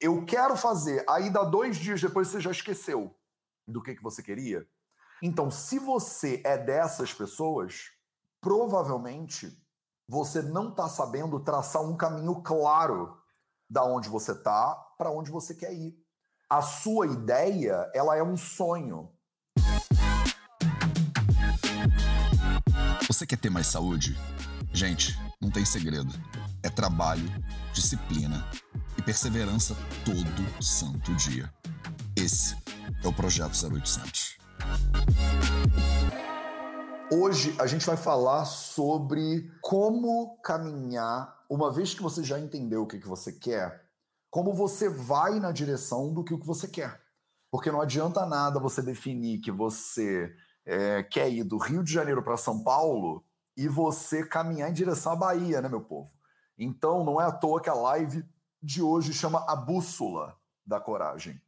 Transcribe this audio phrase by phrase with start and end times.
[0.00, 3.14] eu quero fazer, aí dá dois dias depois você já esqueceu
[3.66, 4.66] do que, que você queria.
[5.20, 7.90] Então, se você é dessas pessoas,
[8.40, 9.60] provavelmente
[10.08, 13.20] você não está sabendo traçar um caminho claro
[13.68, 15.98] da onde você está para onde você quer ir.
[16.48, 19.12] A sua ideia, ela é um sonho.
[23.06, 24.16] Você quer ter mais saúde?
[24.72, 26.12] Gente, não tem segredo.
[26.62, 27.28] É trabalho,
[27.72, 28.48] disciplina
[29.08, 31.50] perseverança todo santo dia.
[32.14, 32.54] Esse
[33.02, 34.36] é o Projeto 0800.
[37.10, 42.86] Hoje a gente vai falar sobre como caminhar, uma vez que você já entendeu o
[42.86, 43.82] que, que você quer,
[44.30, 47.00] como você vai na direção do que, o que você quer.
[47.50, 50.30] Porque não adianta nada você definir que você
[50.66, 53.24] é, quer ir do Rio de Janeiro para São Paulo
[53.56, 56.10] e você caminhar em direção à Bahia, né, meu povo?
[56.58, 58.22] Então não é à toa que a live
[58.62, 60.36] de hoje chama A Bússola
[60.66, 61.40] da Coragem,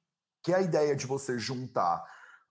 [0.42, 2.04] que é a ideia de você juntar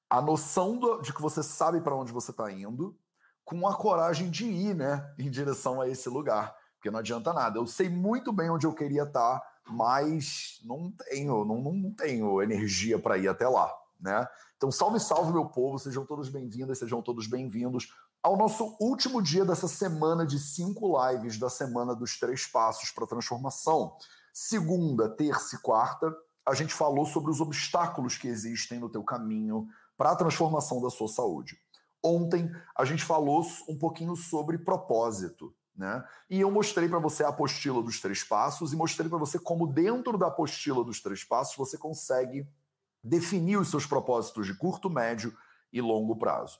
[0.10, 2.98] a noção do, de que você sabe para onde você está indo,
[3.46, 6.56] com a coragem de ir, né, em direção a esse lugar.
[6.76, 7.60] Porque não adianta nada.
[7.60, 12.42] Eu sei muito bem onde eu queria estar, tá, mas não tenho, não, não tenho
[12.42, 14.28] energia para ir até lá, né?
[14.56, 19.46] Então, salve, salve, meu povo, sejam todos bem-vindos, sejam todos bem-vindos ao nosso último dia
[19.46, 23.96] dessa semana de cinco lives da semana dos três passos para a transformação.
[24.34, 29.68] Segunda, terça e quarta, a gente falou sobre os obstáculos que existem no teu caminho
[29.98, 31.60] para a transformação da sua saúde.
[32.04, 36.04] Ontem a gente falou um pouquinho sobre propósito, né?
[36.30, 39.68] E eu mostrei para você a apostila dos três passos e mostrei para você como
[39.68, 42.48] dentro da apostila dos três passos você consegue
[43.04, 45.36] definir os seus propósitos de curto, médio
[45.72, 46.60] e longo prazo.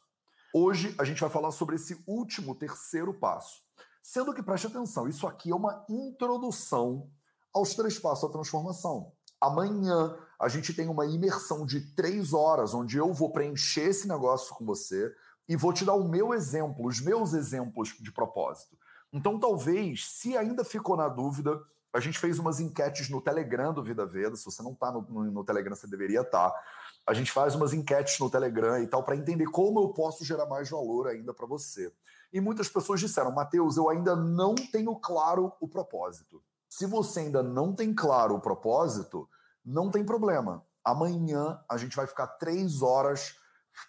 [0.54, 3.62] Hoje a gente vai falar sobre esse último terceiro passo.
[4.02, 7.10] Sendo que preste atenção, isso aqui é uma introdução
[7.54, 9.12] aos três passos da transformação.
[9.42, 14.56] Amanhã a gente tem uma imersão de três horas, onde eu vou preencher esse negócio
[14.56, 15.14] com você
[15.48, 18.78] e vou te dar o meu exemplo, os meus exemplos de propósito.
[19.12, 21.60] Então, talvez, se ainda ficou na dúvida,
[21.92, 24.36] a gente fez umas enquetes no Telegram do Vida Veda.
[24.36, 26.52] Se você não está no, no, no, Telegram, você deveria estar.
[26.52, 26.64] Tá.
[27.08, 30.46] A gente faz umas enquetes no Telegram e tal para entender como eu posso gerar
[30.46, 31.92] mais valor ainda para você.
[32.32, 36.44] E muitas pessoas disseram, Mateus, eu ainda não tenho claro o propósito.
[36.70, 39.28] Se você ainda não tem claro o propósito,
[39.66, 40.64] não tem problema.
[40.84, 43.36] Amanhã a gente vai ficar três horas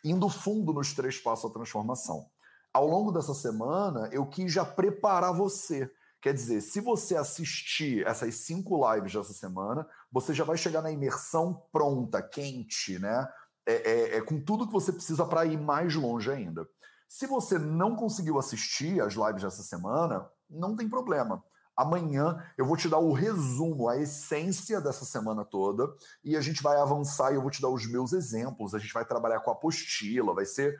[0.04, 2.26] indo fundo nos três passos da transformação.
[2.72, 5.90] Ao longo dessa semana, eu quis já preparar você.
[6.22, 10.90] Quer dizer, se você assistir essas cinco lives dessa semana, você já vai chegar na
[10.90, 13.28] imersão pronta, quente, né?
[13.66, 16.66] É, é, é com tudo que você precisa para ir mais longe ainda.
[17.08, 21.42] Se você não conseguiu assistir as lives dessa semana, não tem problema.
[21.80, 25.90] Amanhã eu vou te dar o resumo, a essência dessa semana toda,
[26.22, 28.74] e a gente vai avançar e eu vou te dar os meus exemplos.
[28.74, 30.78] A gente vai trabalhar com a apostila, vai ser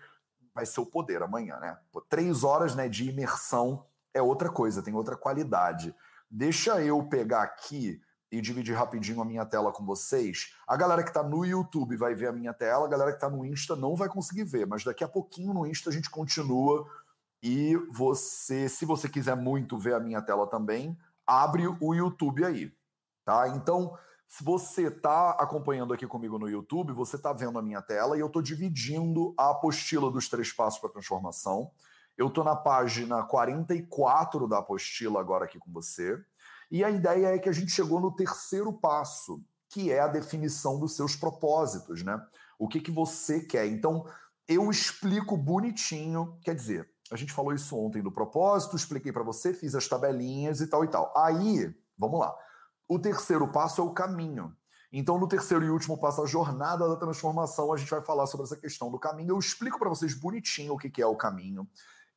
[0.55, 1.79] vai ser o poder amanhã, né?
[1.91, 5.95] Pô, três horas né, de imersão é outra coisa, tem outra qualidade.
[6.31, 10.55] Deixa eu pegar aqui e dividir rapidinho a minha tela com vocês.
[10.67, 13.31] A galera que está no YouTube vai ver a minha tela, a galera que está
[13.31, 16.87] no Insta não vai conseguir ver, mas daqui a pouquinho no Insta a gente continua
[17.43, 20.97] e você, se você quiser muito ver a minha tela também,
[21.27, 22.73] abre o YouTube aí,
[23.25, 23.49] tá?
[23.49, 23.97] Então,
[24.29, 28.21] se você está acompanhando aqui comigo no YouTube, você está vendo a minha tela e
[28.21, 31.71] eu estou dividindo a apostila dos três passos para transformação.
[32.17, 36.23] Eu estou na página 44 da apostila agora aqui com você.
[36.71, 40.79] E a ideia é que a gente chegou no terceiro passo, que é a definição
[40.79, 42.21] dos seus propósitos, né?
[42.59, 43.67] O que, que você quer.
[43.67, 44.07] Então,
[44.47, 49.53] eu explico bonitinho, quer dizer, a gente falou isso ontem do propósito, expliquei para você,
[49.53, 51.13] fiz as tabelinhas e tal e tal.
[51.17, 52.35] Aí, vamos lá.
[52.89, 54.57] O terceiro passo é o caminho.
[54.93, 58.45] Então, no terceiro e último passo, a jornada da transformação, a gente vai falar sobre
[58.45, 59.31] essa questão do caminho.
[59.31, 61.69] Eu explico para vocês bonitinho o que é o caminho.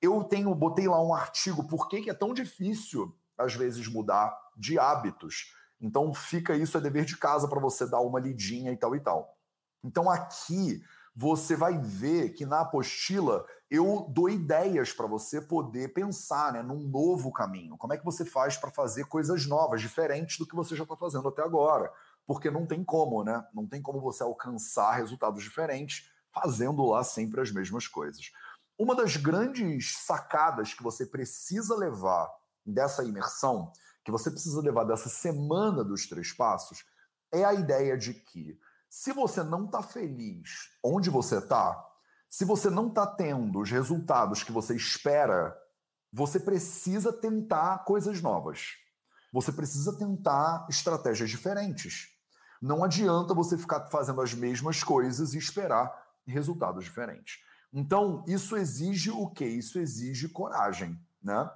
[0.02, 4.78] Eu tenho, botei lá um artigo, por que é tão difícil, às vezes, mudar de
[4.78, 5.56] hábitos.
[5.80, 9.00] Então, fica isso, é dever de casa para você dar uma lidinha e tal e
[9.00, 9.38] tal.
[9.84, 10.84] Então, aqui
[11.15, 16.80] você vai ver que na apostila eu dou ideias para você poder pensar né, num
[16.80, 17.77] novo caminho.
[17.77, 20.95] Como é que você faz para fazer coisas novas, diferentes do que você já está
[20.95, 21.92] fazendo até agora?
[22.25, 23.45] Porque não tem como, né?
[23.54, 28.31] Não tem como você alcançar resultados diferentes fazendo lá sempre as mesmas coisas.
[28.77, 32.27] Uma das grandes sacadas que você precisa levar
[32.65, 33.71] dessa imersão,
[34.04, 36.83] que você precisa levar dessa semana dos três passos,
[37.31, 38.60] é a ideia de que
[38.95, 41.84] se você não está feliz onde você está,
[42.30, 45.57] se você não está tendo os resultados que você espera,
[46.12, 48.75] você precisa tentar coisas novas.
[49.34, 52.10] Você precisa tentar estratégias diferentes.
[52.62, 55.92] Não adianta você ficar fazendo as mesmas coisas e esperar
[56.28, 57.39] resultados diferentes.
[57.74, 59.48] Então, isso exige o quê?
[59.48, 61.50] Isso exige coragem, né?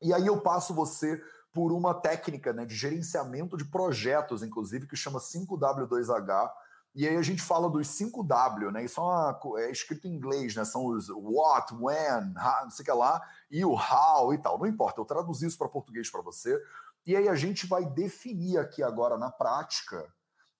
[0.00, 1.20] E aí eu passo você
[1.52, 6.48] por uma técnica né, de gerenciamento de projetos, inclusive, que chama 5W2H.
[6.96, 8.82] E aí a gente fala dos 5W, né?
[8.82, 10.64] Isso é, uma, é escrito em inglês, né?
[10.64, 14.58] São os what, when, how, não sei o que lá, e o how e tal.
[14.58, 16.58] Não importa, eu traduzi isso para português para você.
[17.06, 20.10] E aí a gente vai definir aqui agora na prática.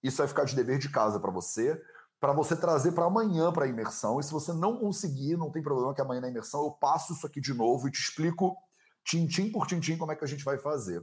[0.03, 1.83] Isso vai ficar de dever de casa para você,
[2.21, 4.21] para você trazer para amanhã para a imersão.
[4.21, 7.27] E se você não conseguir, não tem problema que amanhã na imersão eu passo isso
[7.27, 8.55] aqui de novo e te explico
[9.03, 11.03] tintim por tintim, como é que a gente vai fazer.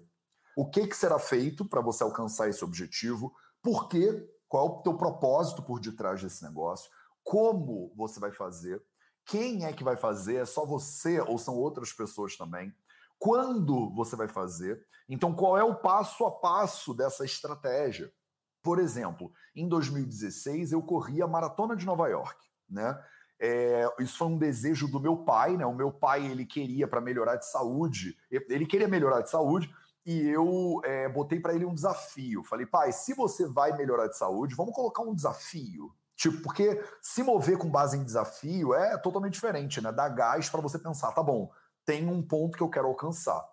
[0.55, 3.33] O que, que será feito para você alcançar esse objetivo?
[3.63, 4.29] Por quê?
[4.53, 6.87] Qual é o teu propósito por detrás desse negócio?
[7.23, 8.83] Como você vai fazer?
[9.25, 10.35] Quem é que vai fazer?
[10.35, 12.71] É só você ou são outras pessoas também?
[13.17, 14.85] Quando você vai fazer?
[15.09, 18.13] Então, qual é o passo a passo dessa estratégia?
[18.61, 22.37] Por exemplo, em 2016 eu corri a maratona de Nova York,
[22.69, 23.03] né?
[23.39, 25.65] É, isso foi um desejo do meu pai, né?
[25.65, 29.73] O meu pai ele queria para melhorar de saúde, ele queria melhorar de saúde
[30.05, 32.43] e eu é, botei para ele um desafio.
[32.43, 35.93] Falei, pai, se você vai melhorar de saúde, vamos colocar um desafio.
[36.15, 39.91] Tipo, porque se mover com base em desafio é totalmente diferente, né?
[39.91, 41.51] Dá gás para você pensar, tá bom,
[41.85, 43.43] tem um ponto que eu quero alcançar.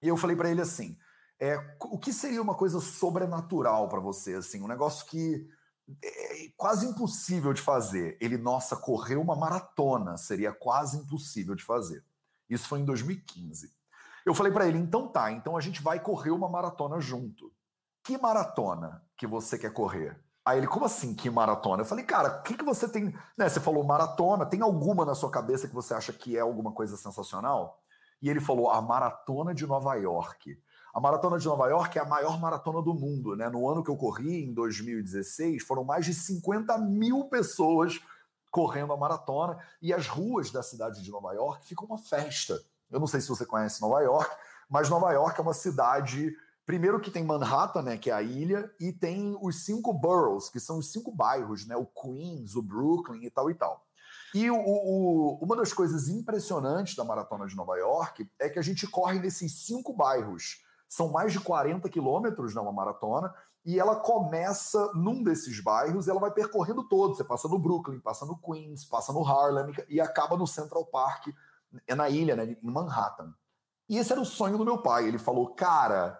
[0.00, 0.96] E eu falei para ele assim,
[1.40, 5.48] é, o que seria uma coisa sobrenatural para você, assim, um negócio que
[6.02, 8.16] é quase impossível de fazer.
[8.20, 12.04] Ele, nossa, correu uma maratona, seria quase impossível de fazer.
[12.48, 13.72] Isso foi em 2015.
[14.24, 17.52] Eu falei para ele, então tá, então a gente vai correr uma maratona junto.
[18.02, 20.18] Que maratona que você quer correr?
[20.44, 21.82] Aí ele, como assim, que maratona?
[21.82, 23.14] Eu falei, cara, o que, que você tem.
[23.36, 26.72] Né, você falou maratona, tem alguma na sua cabeça que você acha que é alguma
[26.72, 27.80] coisa sensacional?
[28.20, 30.58] E ele falou, a maratona de Nova York.
[30.94, 33.34] A Maratona de Nova York é a maior maratona do mundo.
[33.34, 33.48] Né?
[33.48, 38.00] No ano que eu corri, em 2016, foram mais de 50 mil pessoas
[38.48, 42.62] correndo a maratona e as ruas da cidade de Nova York ficam uma festa.
[42.90, 44.34] Eu não sei se você conhece Nova York,
[44.68, 46.34] mas Nova York é uma cidade.
[46.66, 50.58] Primeiro que tem Manhattan, né, que é a ilha, e tem os cinco boroughs, que
[50.58, 53.84] são os cinco bairros, né, o Queens, o Brooklyn e tal e tal.
[54.34, 58.62] E o, o, uma das coisas impressionantes da Maratona de Nova York é que a
[58.62, 60.64] gente corre nesses cinco bairros.
[60.88, 63.32] São mais de 40 quilômetros numa maratona,
[63.64, 67.14] e ela começa num desses bairros e ela vai percorrendo todo.
[67.14, 71.28] Você passa no Brooklyn, passa no Queens, passa no Harlem e acaba no Central Park,
[71.86, 73.34] é na ilha, né, em Manhattan.
[73.88, 75.06] E esse era o sonho do meu pai.
[75.06, 76.18] Ele falou, cara,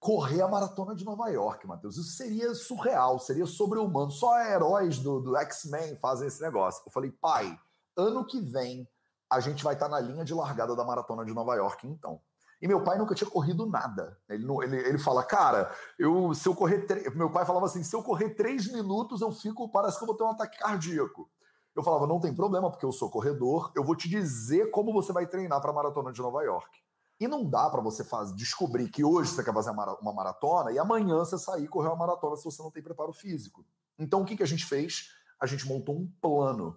[0.00, 4.10] correr a maratona de Nova York, Matheus, isso seria surreal, seria sobre-humano.
[4.10, 6.82] Só heróis do, do X-Men fazem esse negócio.
[6.84, 7.58] Eu falei, pai,
[7.96, 8.88] ano que vem
[9.30, 12.20] a gente vai estar na linha de largada da maratona de Nova York, então.
[12.62, 14.18] E meu pai nunca tinha corrido nada.
[14.28, 16.86] Ele, não, ele, ele fala, cara, eu, se eu correr.
[17.14, 20.16] Meu pai falava assim: se eu correr três minutos, eu fico, parece que eu vou
[20.16, 21.28] ter um ataque cardíaco.
[21.74, 25.12] Eu falava, não tem problema, porque eu sou corredor, eu vou te dizer como você
[25.12, 26.78] vai treinar para a maratona de Nova York.
[27.18, 30.78] E não dá para você fazer, descobrir que hoje você quer fazer uma maratona e
[30.78, 33.64] amanhã você sair e correr uma maratona se você não tem preparo físico.
[33.98, 35.10] Então o que, que a gente fez?
[35.40, 36.76] A gente montou um plano.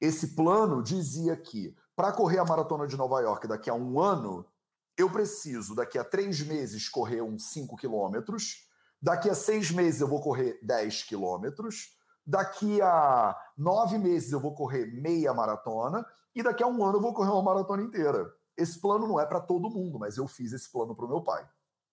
[0.00, 4.44] Esse plano dizia que para correr a maratona de Nova York daqui a um ano,
[4.96, 8.68] eu preciso, daqui a três meses, correr uns 5 quilômetros,
[9.00, 11.96] daqui a seis meses eu vou correr 10 quilômetros,
[12.26, 17.02] daqui a nove meses eu vou correr meia maratona, e daqui a um ano eu
[17.02, 18.32] vou correr uma maratona inteira.
[18.56, 21.20] Esse plano não é para todo mundo, mas eu fiz esse plano para o meu
[21.20, 21.46] pai.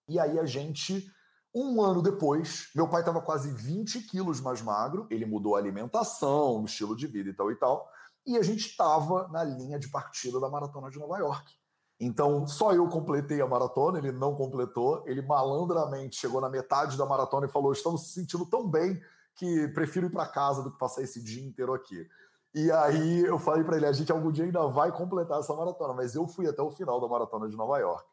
[0.08, 1.10] E aí a gente,
[1.54, 6.62] um ano depois, meu pai estava quase 20 quilos mais magro, ele mudou a alimentação,
[6.62, 7.88] o estilo de vida e tal e tal,
[8.26, 11.52] e a gente estava na linha de partida da maratona de Nova York.
[11.98, 15.04] Então, só eu completei a maratona, ele não completou.
[15.06, 19.00] Ele malandramente chegou na metade da maratona e falou: Estamos se sentindo tão bem
[19.34, 22.08] que prefiro ir para casa do que passar esse dia inteiro aqui.
[22.54, 25.94] E aí eu falei para ele: a gente algum dia ainda vai completar essa maratona,
[25.94, 28.06] mas eu fui até o final da maratona de Nova York.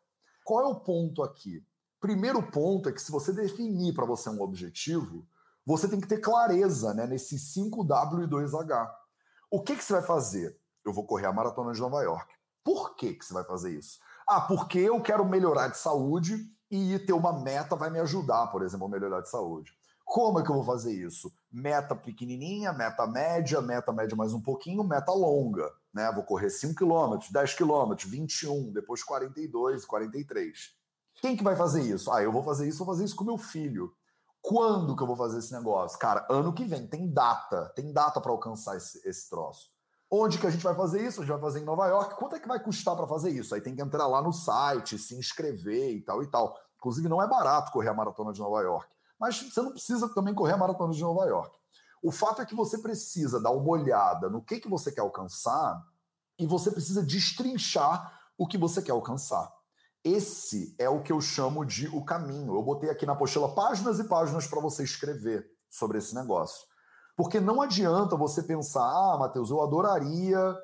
[0.44, 1.64] Qual é o ponto aqui?
[2.00, 5.28] Primeiro ponto é que se você definir para você um objetivo,
[5.66, 8.90] você tem que ter clareza né, nesse 5W e 2H.
[9.52, 10.58] O que, que você vai fazer?
[10.86, 12.34] Eu vou correr a maratona de Nova York.
[12.64, 14.00] Por que, que você vai fazer isso?
[14.28, 18.62] Ah, porque eu quero melhorar de saúde e ter uma meta vai me ajudar, por
[18.62, 19.74] exemplo, a melhorar de saúde.
[20.10, 21.32] Como é que eu vou fazer isso?
[21.52, 25.72] Meta pequenininha, meta média, meta média mais um pouquinho, meta longa.
[25.94, 26.12] Né?
[26.12, 30.72] Vou correr 5 km, 10 km, 21, depois 42, 43.
[31.22, 32.12] Quem que vai fazer isso?
[32.12, 33.94] Ah, eu vou fazer isso, vou fazer isso com meu filho.
[34.42, 36.00] Quando que eu vou fazer esse negócio?
[36.00, 39.70] Cara, ano que vem, tem data, tem data para alcançar esse, esse troço.
[40.10, 41.22] Onde que a gente vai fazer isso?
[41.22, 42.16] A gente vai fazer em Nova York.
[42.16, 43.54] Quanto é que vai custar para fazer isso?
[43.54, 46.58] Aí tem que entrar lá no site, se inscrever e tal e tal.
[46.80, 48.90] Inclusive, não é barato correr a maratona de Nova York.
[49.20, 51.58] Mas você não precisa também correr a maratona de Nova York.
[52.02, 55.84] O fato é que você precisa dar uma olhada no que, que você quer alcançar
[56.38, 59.52] e você precisa destrinchar o que você quer alcançar.
[60.02, 62.56] Esse é o que eu chamo de o caminho.
[62.56, 66.66] Eu botei aqui na apostila páginas e páginas para você escrever sobre esse negócio.
[67.18, 70.56] Porque não adianta você pensar, ah, Matheus, eu adoraria,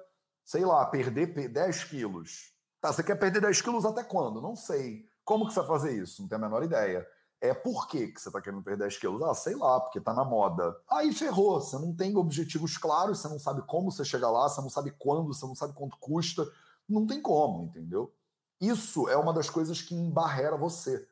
[0.45, 2.53] sei lá, perder 10 quilos.
[2.79, 4.41] Tá, você quer perder 10 quilos até quando?
[4.41, 5.03] Não sei.
[5.25, 6.21] Como que você vai fazer isso?
[6.21, 7.05] Não tenho a menor ideia.
[7.41, 9.21] É por que, você está querendo perder 10 quilos?
[9.21, 10.75] Ah, sei lá, porque está na moda.
[10.89, 14.61] Aí ferrou, você não tem objetivos claros, você não sabe como você chega lá, você
[14.61, 16.47] não sabe quando, você não sabe quanto custa.
[16.87, 18.13] Não tem como, entendeu?
[18.59, 21.07] Isso é uma das coisas que embarrera você.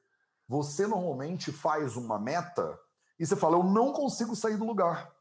[0.47, 2.79] Você normalmente faz uma meta
[3.19, 5.13] e você fala, eu não consigo sair do lugar.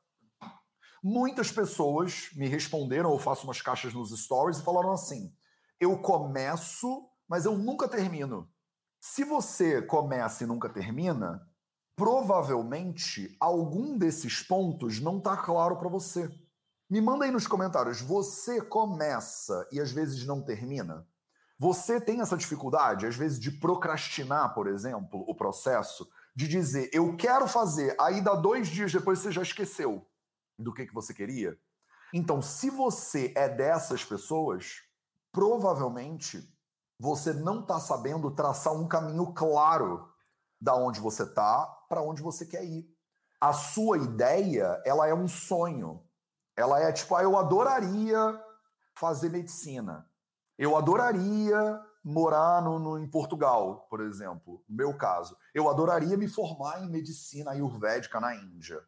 [1.03, 5.35] Muitas pessoas me responderam, eu faço umas caixas nos stories e falaram assim:
[5.81, 8.49] eu começo, mas eu nunca termino.
[9.05, 11.45] Se você começa e nunca termina,
[11.97, 16.31] provavelmente algum desses pontos não está claro para você.
[16.89, 21.05] Me manda aí nos comentários, você começa e às vezes não termina?
[21.59, 27.17] Você tem essa dificuldade, às vezes, de procrastinar, por exemplo, o processo, de dizer, eu
[27.17, 30.07] quero fazer, aí dá dois dias depois você já esqueceu
[30.57, 31.59] do que, que você queria?
[32.15, 34.77] Então, se você é dessas pessoas,
[35.33, 36.52] provavelmente
[37.03, 40.09] você não está sabendo traçar um caminho claro
[40.61, 42.89] da onde você está para onde você quer ir.
[43.41, 46.01] A sua ideia, ela é um sonho.
[46.57, 48.41] Ela é tipo, ah, eu adoraria
[48.95, 50.09] fazer medicina.
[50.57, 55.37] Eu adoraria morar no, no, em Portugal, por exemplo, no meu caso.
[55.53, 58.81] Eu adoraria me formar em medicina ayurvédica na Índia.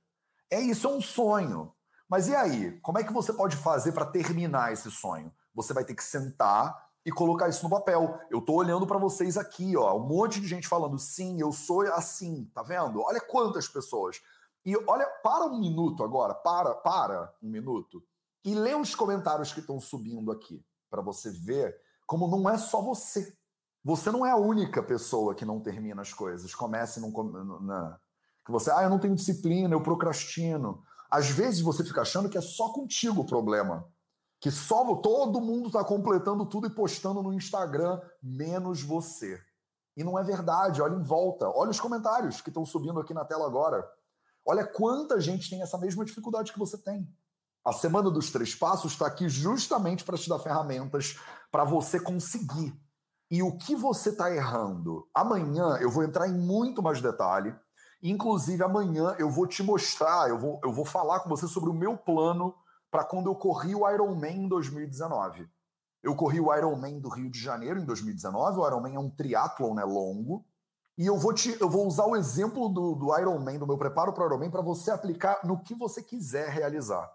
[0.48, 1.74] É isso, é um sonho.
[2.08, 2.78] Mas e aí?
[2.78, 5.34] Como é que você pode fazer para terminar esse sonho?
[5.52, 8.18] Você vai ter que sentar e colocar isso no papel.
[8.30, 11.82] Eu tô olhando para vocês aqui, ó, um monte de gente falando sim, eu sou
[11.92, 13.02] assim, tá vendo?
[13.02, 14.20] Olha quantas pessoas.
[14.64, 18.02] E olha, para um minuto agora, para, para um minuto
[18.44, 22.80] e lê os comentários que estão subindo aqui para você ver como não é só
[22.80, 23.36] você.
[23.82, 26.54] Você não é a única pessoa que não termina as coisas.
[26.54, 27.10] Comece não
[27.60, 27.98] na
[28.44, 30.82] que você, ah, eu não tenho disciplina, eu procrastino.
[31.10, 33.88] Às vezes você fica achando que é só contigo o problema
[34.44, 39.40] que só todo mundo está completando tudo e postando no Instagram, menos você.
[39.96, 43.24] E não é verdade, olha em volta, olha os comentários que estão subindo aqui na
[43.24, 43.82] tela agora.
[44.44, 47.08] Olha quanta gente tem essa mesma dificuldade que você tem.
[47.64, 51.18] A Semana dos Três Passos está aqui justamente para te dar ferramentas
[51.50, 52.78] para você conseguir.
[53.30, 55.08] E o que você está errando?
[55.14, 57.56] Amanhã eu vou entrar em muito mais detalhe.
[58.02, 61.74] Inclusive, amanhã eu vou te mostrar, eu vou, eu vou falar com você sobre o
[61.74, 62.54] meu plano
[62.94, 65.50] para quando eu corri o Ironman em 2019.
[66.00, 68.60] Eu corri o Ironman do Rio de Janeiro em 2019.
[68.60, 70.46] O Ironman é um triatlon né, longo.
[70.96, 74.12] E eu vou, te, eu vou usar o exemplo do, do Ironman, do meu preparo
[74.12, 77.10] para o Ironman, para você aplicar no que você quiser realizar.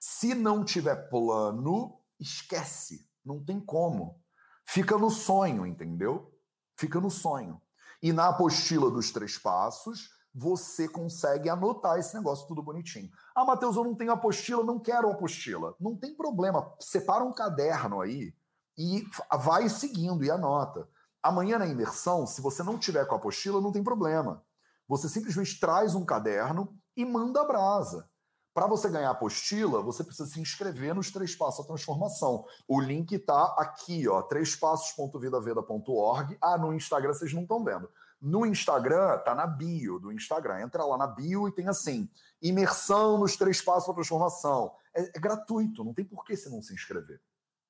[0.00, 3.08] Se não tiver plano, esquece.
[3.24, 4.20] Não tem como.
[4.64, 6.36] Fica no sonho, entendeu?
[6.76, 7.62] Fica no sonho.
[8.02, 13.10] E na apostila dos três passos, você consegue anotar esse negócio tudo bonitinho.
[13.34, 15.74] Ah, Matheus, eu não tenho apostila, não quero apostila.
[15.80, 18.34] Não tem problema, separa um caderno aí
[18.78, 19.04] e
[19.42, 20.88] vai seguindo e anota.
[21.22, 24.42] Amanhã na imersão, se você não tiver com a apostila, não tem problema.
[24.88, 28.08] Você simplesmente traz um caderno e manda a brasa.
[28.52, 32.44] Para você ganhar a apostila, você precisa se inscrever nos Três Passos da Transformação.
[32.66, 36.36] O link está aqui, ó, trêspassos.vidaveda.org.
[36.42, 37.88] Ah, no Instagram vocês não estão vendo.
[38.20, 40.60] No Instagram, tá na bio do Instagram.
[40.60, 42.08] Entra lá na bio e tem assim:
[42.42, 44.72] imersão nos três passos da transformação.
[44.94, 47.20] É, é gratuito, não tem por que você não se inscrever.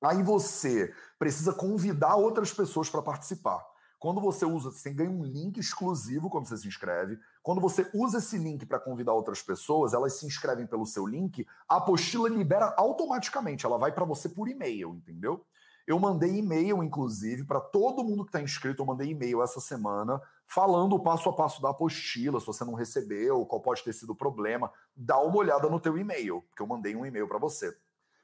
[0.03, 3.63] Aí você precisa convidar outras pessoas para participar.
[3.99, 7.19] Quando você usa, você ganha um link exclusivo quando você se inscreve.
[7.43, 11.47] Quando você usa esse link para convidar outras pessoas, elas se inscrevem pelo seu link,
[11.69, 15.45] a apostila libera automaticamente, ela vai para você por e-mail, entendeu?
[15.85, 18.81] Eu mandei e-mail, inclusive, para todo mundo que está inscrito.
[18.81, 20.19] Eu mandei e-mail essa semana
[20.53, 22.39] falando o passo a passo da apostila.
[22.39, 25.97] Se você não recebeu, qual pode ter sido o problema, dá uma olhada no teu
[25.97, 27.73] e-mail, porque eu mandei um e-mail para você.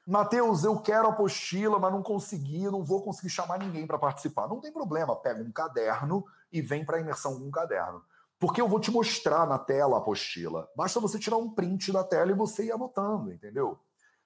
[0.06, 4.48] Mateus, eu quero apostila, mas não consegui, não vou conseguir chamar ninguém para participar.
[4.48, 8.02] Não tem problema, pega um caderno e vem para a imersão com um caderno.
[8.38, 10.68] Porque eu vou te mostrar na tela a apostila.
[10.76, 13.78] Basta você tirar um print da tela e você ir anotando, entendeu?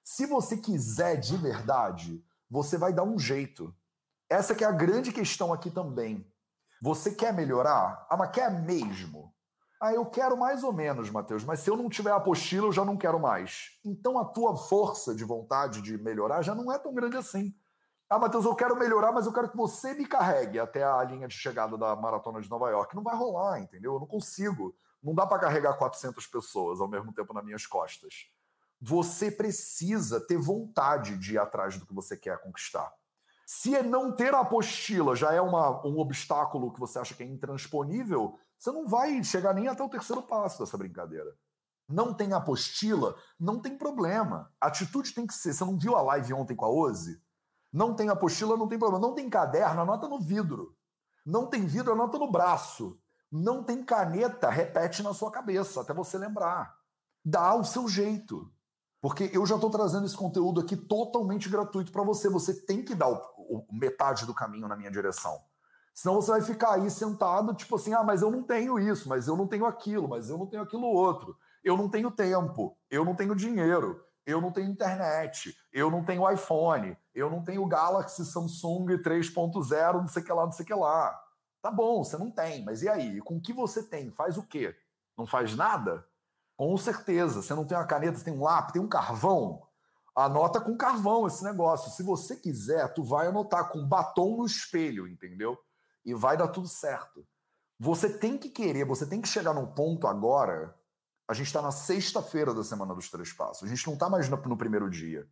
[0.03, 3.73] Se você quiser de verdade, você vai dar um jeito.
[4.29, 6.25] Essa que é a grande questão aqui também.
[6.83, 8.05] Você quer melhorar?
[8.09, 9.33] Ah, mas quer mesmo?
[9.81, 12.83] Ah, eu quero mais ou menos, Matheus, mas se eu não tiver apostila, eu já
[12.83, 13.79] não quero mais.
[13.85, 17.55] Então a tua força de vontade de melhorar já não é tão grande assim.
[18.09, 21.25] Ah, Matheus, eu quero melhorar, mas eu quero que você me carregue até a linha
[21.25, 22.93] de chegada da maratona de Nova York.
[22.93, 23.93] Não vai rolar, entendeu?
[23.93, 24.75] Eu não consigo.
[25.01, 28.29] Não dá para carregar 400 pessoas ao mesmo tempo nas minhas costas.
[28.81, 32.93] Você precisa ter vontade de ir atrás do que você quer conquistar.
[33.55, 37.25] Se não ter a apostila já é uma, um obstáculo que você acha que é
[37.25, 41.37] intransponível, você não vai chegar nem até o terceiro passo dessa brincadeira.
[41.87, 44.51] Não tem apostila, não tem problema.
[44.59, 45.53] A atitude tem que ser.
[45.53, 47.21] Você não viu a live ontem com a Ozzy?
[47.71, 49.07] Não tem apostila, não tem problema.
[49.07, 50.75] Não tem caderno, anota no vidro.
[51.23, 52.99] Não tem vidro, anota no braço.
[53.31, 56.75] Não tem caneta, repete na sua cabeça, até você lembrar.
[57.23, 58.51] Dá o seu jeito.
[59.03, 62.29] Porque eu já estou trazendo esse conteúdo aqui totalmente gratuito para você.
[62.29, 63.21] Você tem que dar o,
[63.71, 65.39] metade do caminho na minha direção.
[65.93, 69.27] Senão você vai ficar aí sentado, tipo assim, ah, mas eu não tenho isso, mas
[69.27, 71.37] eu não tenho aquilo, mas eu não tenho aquilo outro.
[71.63, 76.29] Eu não tenho tempo, eu não tenho dinheiro, eu não tenho internet, eu não tenho
[76.29, 80.67] iPhone, eu não tenho Galaxy Samsung 3.0, não sei o que lá, não sei o
[80.67, 81.19] que lá.
[81.61, 83.21] Tá bom, você não tem, mas e aí?
[83.21, 84.11] Com o que você tem?
[84.11, 84.75] Faz o quê?
[85.17, 86.05] Não faz nada?
[86.57, 87.41] Com certeza.
[87.41, 89.61] Você não tem uma caneta, você tem um lápis, tem um carvão.
[90.15, 91.91] Anota com carvão esse negócio.
[91.91, 95.57] Se você quiser, tu vai anotar com batom no espelho, entendeu?
[96.05, 97.25] E vai dar tudo certo.
[97.79, 100.75] Você tem que querer, você tem que chegar num ponto agora.
[101.27, 103.63] A gente está na sexta-feira da Semana dos Três Passos.
[103.63, 105.27] A gente não está mais no, no primeiro dia.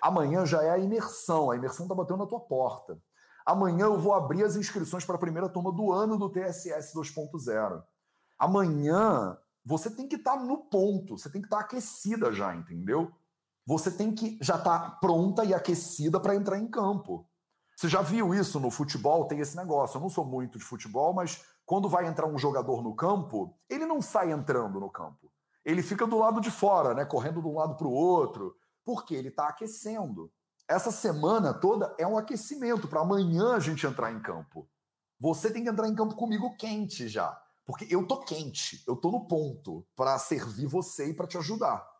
[0.00, 1.50] Amanhã já é a imersão.
[1.50, 2.98] A imersão está batendo na tua porta.
[3.44, 7.82] Amanhã eu vou abrir as inscrições para a primeira turma do ano do TSS 2.0.
[8.38, 12.54] Amanhã você tem que estar tá no ponto, você tem que estar tá aquecida já,
[12.54, 13.12] entendeu?
[13.66, 17.26] Você tem que já estar tá pronta e aquecida para entrar em campo.
[17.76, 19.26] Você já viu isso no futebol?
[19.26, 19.96] Tem esse negócio.
[19.96, 23.86] Eu não sou muito de futebol, mas quando vai entrar um jogador no campo, ele
[23.86, 25.32] não sai entrando no campo.
[25.64, 27.04] Ele fica do lado de fora, né?
[27.04, 30.30] Correndo de um lado para o outro, porque ele está aquecendo.
[30.68, 34.68] Essa semana toda é um aquecimento para amanhã a gente entrar em campo.
[35.20, 37.40] Você tem que entrar em campo comigo quente já.
[37.64, 41.91] Porque eu tô quente, eu tô no ponto para servir você e para te ajudar.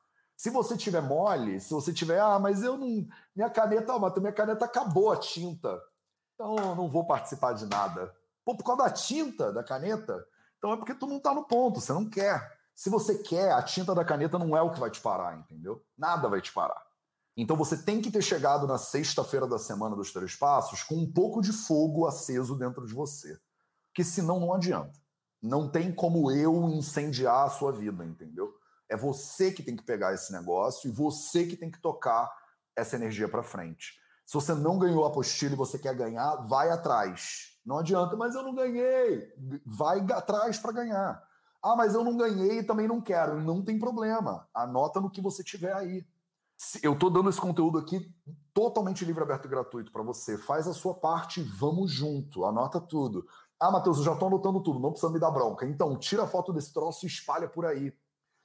[0.43, 3.07] Se você tiver mole, se você tiver, ah, mas eu não.
[3.33, 5.81] Minha caneta, mas minha caneta acabou a tinta.
[6.35, 8.13] Então eu não vou participar de nada.
[8.45, 10.27] Pô, por causa da tinta da caneta?
[10.59, 12.59] Então é porque tu não tá no ponto, você não quer.
[12.75, 15.81] Se você quer, a tinta da caneta não é o que vai te parar, entendeu?
[15.97, 16.83] Nada vai te parar.
[17.37, 21.13] Então você tem que ter chegado na sexta-feira da semana dos três passos com um
[21.13, 23.39] pouco de fogo aceso dentro de você.
[23.91, 24.99] Porque senão não adianta.
[25.41, 28.53] Não tem como eu incendiar a sua vida, entendeu?
[28.93, 32.31] É você que tem que pegar esse negócio e você que tem que tocar
[32.77, 33.99] essa energia para frente.
[34.27, 37.59] Se você não ganhou a apostila e você quer ganhar, vai atrás.
[37.65, 39.33] Não adianta, mas eu não ganhei.
[39.65, 41.27] Vai atrás para ganhar.
[41.63, 43.41] Ah, mas eu não ganhei e também não quero.
[43.41, 44.47] Não tem problema.
[44.53, 46.07] Anota no que você tiver aí.
[46.83, 48.15] Eu estou dando esse conteúdo aqui
[48.53, 50.37] totalmente livre, aberto e gratuito para você.
[50.37, 52.45] Faz a sua parte, vamos junto.
[52.45, 53.27] Anota tudo.
[53.59, 55.65] Ah, Matheus, eu já estou anotando tudo, não precisa me dar bronca.
[55.65, 57.91] Então, tira a foto desse troço e espalha por aí.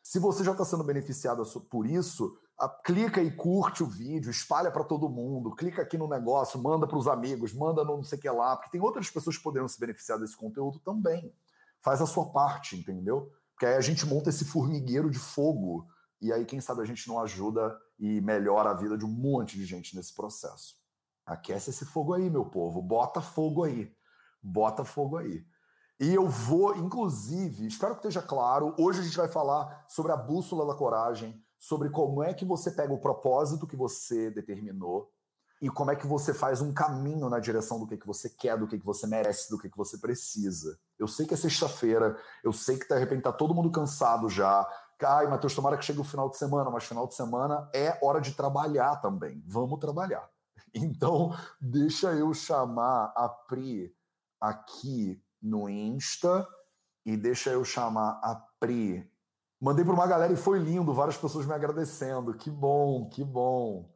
[0.07, 2.39] Se você já está sendo beneficiado por isso,
[2.85, 6.97] clica e curte o vídeo, espalha para todo mundo, clica aqui no negócio, manda para
[6.97, 9.67] os amigos, manda no não sei o que lá, porque tem outras pessoas que poderiam
[9.67, 11.35] se beneficiar desse conteúdo também.
[11.81, 13.29] Faz a sua parte, entendeu?
[13.51, 15.85] Porque aí a gente monta esse formigueiro de fogo
[16.21, 19.57] e aí, quem sabe, a gente não ajuda e melhora a vida de um monte
[19.57, 20.77] de gente nesse processo.
[21.25, 23.93] Aquece esse fogo aí, meu povo, bota fogo aí
[24.41, 25.45] bota fogo aí.
[25.99, 30.17] E eu vou, inclusive, espero que esteja claro, hoje a gente vai falar sobre a
[30.17, 35.11] bússola da coragem, sobre como é que você pega o propósito que você determinou
[35.59, 38.59] e como é que você faz um caminho na direção do que, que você quer,
[38.59, 40.79] do que, que você merece, do que, que você precisa.
[40.99, 44.69] Eu sei que é sexta-feira, eu sei que de repente tá todo mundo cansado já.
[45.01, 48.21] Ai, Matheus, tomara que chegue o final de semana, mas final de semana é hora
[48.21, 49.43] de trabalhar também.
[49.47, 50.29] Vamos trabalhar.
[50.73, 53.91] Então, deixa eu chamar a Pri
[54.39, 56.47] aqui no Insta
[57.05, 59.09] e deixa eu chamar a Pri.
[59.59, 62.33] Mandei para uma galera e foi lindo, várias pessoas me agradecendo.
[62.33, 63.89] Que bom, que bom.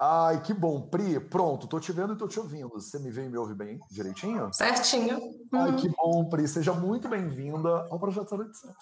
[0.00, 0.88] Ai, que bom.
[0.88, 2.68] Pri, pronto, tô te vendo e tô te ouvindo.
[2.70, 4.52] Você me vê e me ouve bem direitinho?
[4.52, 5.20] Certinho.
[5.52, 5.76] Ai, uhum.
[5.76, 6.48] que bom, Pri.
[6.48, 8.74] Seja muito bem-vinda ao Projeto 800.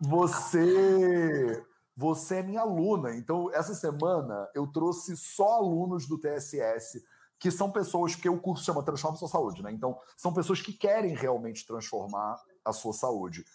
[0.00, 1.64] Você
[1.96, 7.04] você é minha aluna, então essa semana eu trouxe só alunos do TSS
[7.40, 9.72] que são pessoas, porque o curso chama Transforma Sua Saúde, né?
[9.72, 13.46] Então, são pessoas que querem realmente transformar a sua saúde.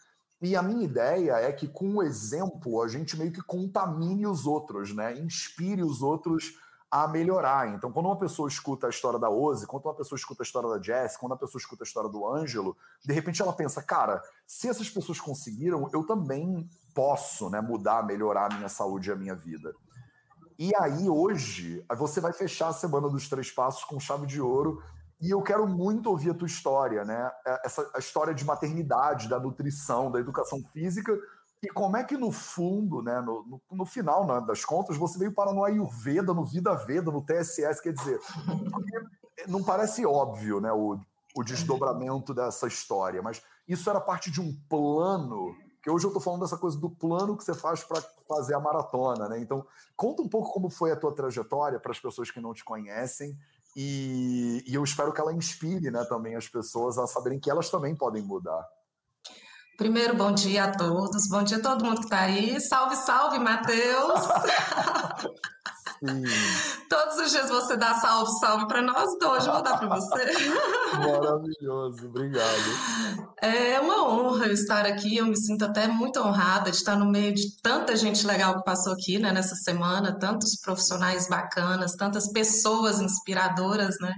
[0.41, 4.47] E a minha ideia é que, com o exemplo, a gente meio que contamine os
[4.47, 5.13] outros, né?
[5.19, 6.55] Inspire os outros
[6.89, 7.75] a melhorar.
[7.75, 10.69] Então, quando uma pessoa escuta a história da Ozzy, quando uma pessoa escuta a história
[10.69, 14.19] da Jess, quando uma pessoa escuta a história do Ângelo, de repente ela pensa, cara,
[14.47, 19.15] se essas pessoas conseguiram, eu também posso né, mudar, melhorar a minha saúde e a
[19.15, 19.75] minha vida.
[20.57, 24.81] E aí, hoje, você vai fechar a semana dos três passos com chave de ouro.
[25.21, 27.31] E eu quero muito ouvir a tua história, né?
[27.45, 31.17] É, essa a história de maternidade, da nutrição, da educação física,
[31.65, 35.17] e como é que no fundo, né, no, no, no final né, das contas, você
[35.17, 38.19] veio parar no Ayurveda, no Vida Veda, no TSS, quer dizer,
[39.47, 40.99] não parece óbvio, né, o,
[41.35, 46.19] o desdobramento dessa história, mas isso era parte de um plano que hoje eu estou
[46.19, 49.39] falando dessa coisa do plano que você faz para fazer a maratona, né?
[49.39, 49.63] Então,
[49.95, 53.37] conta um pouco como foi a tua trajetória para as pessoas que não te conhecem
[53.75, 57.69] e, e, eu espero que ela inspire, né, também as pessoas a saberem que elas
[57.69, 58.65] também podem mudar.
[59.77, 62.59] Primeiro, bom dia a todos, bom dia a todo mundo que está aí.
[62.61, 64.21] Salve, salve, Matheus!
[66.89, 69.45] Todos os dias você dá salve, salve para nós dois.
[69.45, 70.31] Vou dar para você.
[70.97, 73.35] Maravilhoso, obrigado.
[73.41, 75.17] É uma honra estar aqui.
[75.17, 78.63] Eu me sinto até muito honrada de estar no meio de tanta gente legal que
[78.63, 84.13] passou aqui né, nessa semana, tantos profissionais bacanas, tantas pessoas inspiradoras, né?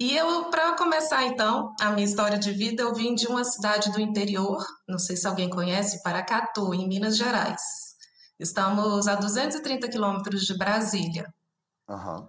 [0.00, 3.92] E eu, para começar então a minha história de vida, eu vim de uma cidade
[3.92, 7.83] do interior, não sei se alguém conhece, Paracatu, em Minas Gerais.
[8.38, 11.32] Estamos a 230 quilômetros de Brasília.
[11.88, 12.26] Uhum.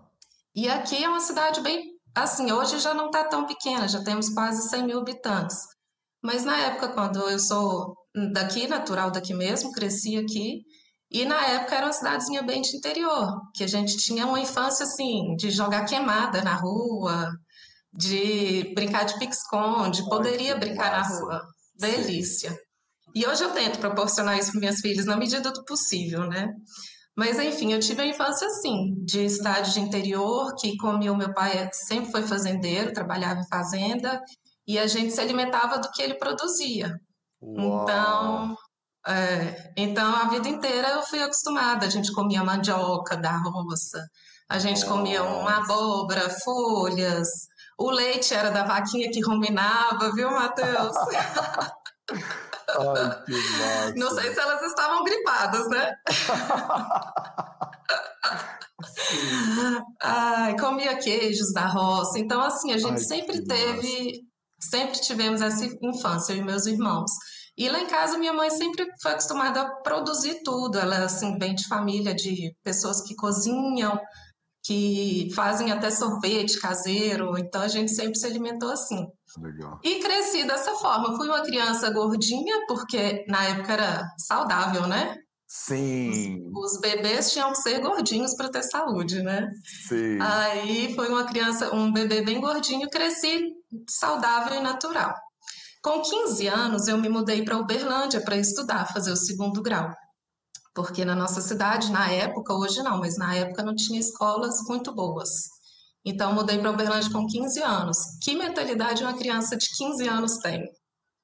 [0.55, 1.95] E aqui é uma cidade bem.
[2.13, 5.57] Assim, hoje já não está tão pequena, já temos quase 100 mil habitantes.
[6.23, 7.95] Mas na época, quando eu sou
[8.33, 10.63] daqui, natural daqui mesmo, cresci aqui,
[11.11, 14.85] e na época era uma cidadezinha bem de interior, que a gente tinha uma infância
[14.85, 17.31] assim, de jogar queimada na rua,
[17.93, 21.13] de brincar de pique-esconde, poderia brincar massa.
[21.13, 21.41] na rua.
[21.75, 22.51] Delícia.
[22.51, 22.57] Sim.
[23.15, 26.49] E hoje eu tento proporcionar isso para minhas filhas na medida do possível, né?
[27.15, 31.33] Mas enfim, eu tive a infância assim, de cidade de interior, que comia o meu
[31.33, 34.21] pai sempre foi fazendeiro, trabalhava em fazenda,
[34.67, 36.93] e a gente se alimentava do que ele produzia.
[37.41, 37.83] Uau.
[37.83, 38.57] Então,
[39.07, 41.85] é, então a vida inteira eu fui acostumada.
[41.85, 44.05] A gente comia mandioca da roça,
[44.49, 44.91] a gente Nossa.
[44.91, 47.29] comia uma abóbora, folhas.
[47.77, 50.95] O leite era da vaquinha que ruminava, viu, Matheus?
[52.69, 53.93] Ai, que massa.
[53.95, 55.93] Não sei se elas estavam gripadas, né?
[60.01, 62.19] Ai, comia queijos da roça.
[62.19, 64.21] Então, assim, a gente Ai, sempre teve, massa.
[64.59, 67.11] sempre tivemos essa infância, eu e meus irmãos.
[67.57, 70.77] E lá em casa, minha mãe sempre foi acostumada a produzir tudo.
[70.77, 73.97] Ela, assim, vem de família de pessoas que cozinham,
[74.63, 77.37] que fazem até sorvete caseiro.
[77.37, 79.07] Então, a gente sempre se alimentou assim.
[79.41, 79.79] Legal.
[79.83, 81.15] E cresci dessa forma.
[81.17, 85.17] Fui uma criança gordinha, porque na época era saudável, né?
[85.47, 86.51] Sim.
[86.53, 89.49] Os, os bebês tinham que ser gordinhos para ter saúde, né?
[89.87, 90.19] Sim.
[90.19, 93.53] Aí foi uma criança, um bebê bem gordinho, cresci
[93.89, 95.13] saudável e natural.
[95.81, 99.93] Com 15 anos, eu me mudei para Uberlândia para estudar, fazer o segundo grau.
[100.73, 104.93] Porque na nossa cidade, na época, hoje não, mas na época não tinha escolas muito
[104.93, 105.29] boas.
[106.05, 107.97] Então, mudei para Uberlândia com 15 anos.
[108.21, 110.69] Que mentalidade uma criança de 15 anos tem?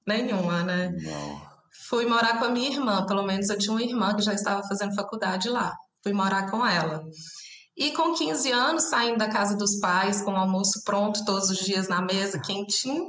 [0.08, 0.90] Nenhuma, né?
[0.90, 1.52] Não.
[1.88, 4.68] Fui morar com a minha irmã, pelo menos eu tinha uma irmã que já estava
[4.68, 5.76] fazendo faculdade lá.
[6.02, 7.04] Fui morar com ela.
[7.78, 11.60] E com 15 anos, saindo da casa dos pais, com o almoço pronto todos os
[11.60, 13.08] dias na mesa, quentinho,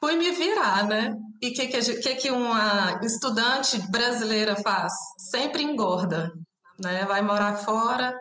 [0.00, 1.16] fui me virar, né?
[1.40, 4.92] E o que, que, que, que uma estudante brasileira faz?
[5.30, 6.32] Sempre engorda,
[6.78, 7.04] né?
[7.06, 8.14] Vai morar fora,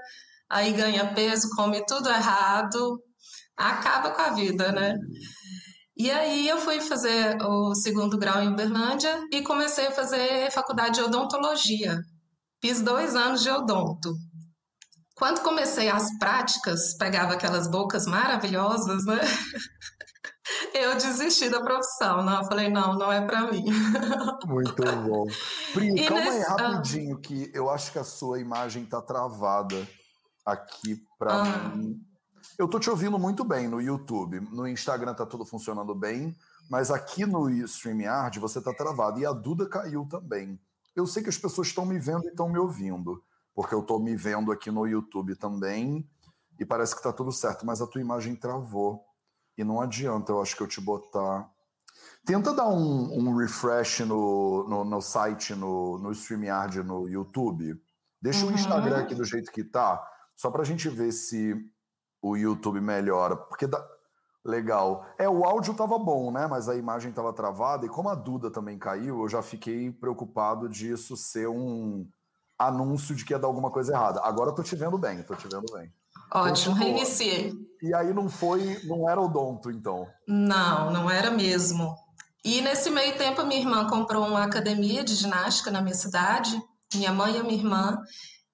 [0.53, 3.01] aí ganha peso, come tudo errado,
[3.57, 4.95] acaba com a vida, né?
[5.97, 10.95] E aí eu fui fazer o segundo grau em Uberlândia e comecei a fazer faculdade
[10.95, 11.99] de odontologia.
[12.61, 14.13] Fiz dois anos de odonto.
[15.15, 19.19] Quando comecei as práticas, pegava aquelas bocas maravilhosas, né?
[20.73, 22.41] Eu desisti da profissão, não.
[22.41, 23.63] Eu falei, não, não é para mim.
[24.45, 25.25] Muito bom.
[25.73, 26.37] Pri, calma nesse...
[26.37, 29.87] aí rapidinho, que eu acho que a sua imagem tá travada
[30.45, 31.69] aqui para ah.
[31.69, 32.01] mim.
[32.57, 34.39] Eu tô te ouvindo muito bem no YouTube.
[34.51, 36.35] No Instagram tá tudo funcionando bem,
[36.69, 39.19] mas aqui no StreamYard você tá travado.
[39.19, 40.59] E a Duda caiu também.
[40.95, 43.23] Eu sei que as pessoas estão me vendo e estão me ouvindo,
[43.55, 46.07] porque eu tô me vendo aqui no YouTube também
[46.59, 49.03] e parece que tá tudo certo, mas a tua imagem travou.
[49.57, 51.49] E não adianta, eu acho que eu te botar.
[52.25, 57.79] Tenta dar um, um refresh no, no, no, site, no, no StreamYard, no YouTube.
[58.21, 58.51] Deixa uhum.
[58.51, 60.01] o Instagram aqui do jeito que tá
[60.35, 61.55] só para a gente ver se
[62.21, 63.35] o YouTube melhora.
[63.35, 63.83] Porque dá...
[64.45, 65.05] Legal.
[65.17, 66.47] É, o áudio tava bom, né?
[66.47, 67.85] Mas a imagem tava travada.
[67.85, 72.05] E como a Duda também caiu, eu já fiquei preocupado disso ser um
[72.59, 74.21] anúncio de que ia dar alguma coisa errada.
[74.21, 75.91] Agora eu tô te vendo bem, tô te vendo bem.
[76.31, 77.53] Ótimo, reiniciei.
[77.81, 80.07] E aí não foi, não era odonto, então?
[80.27, 81.95] Não, não era mesmo.
[82.43, 86.61] E nesse meio tempo, minha irmã comprou uma academia de ginástica na minha cidade,
[86.93, 87.97] minha mãe e a minha irmã,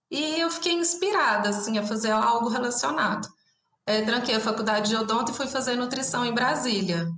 [0.10, 3.28] e eu fiquei inspirada, assim, a fazer algo relacionado.
[3.86, 7.10] é, tranquei a faculdade de odonto e fui fazer nutrição em Brasília.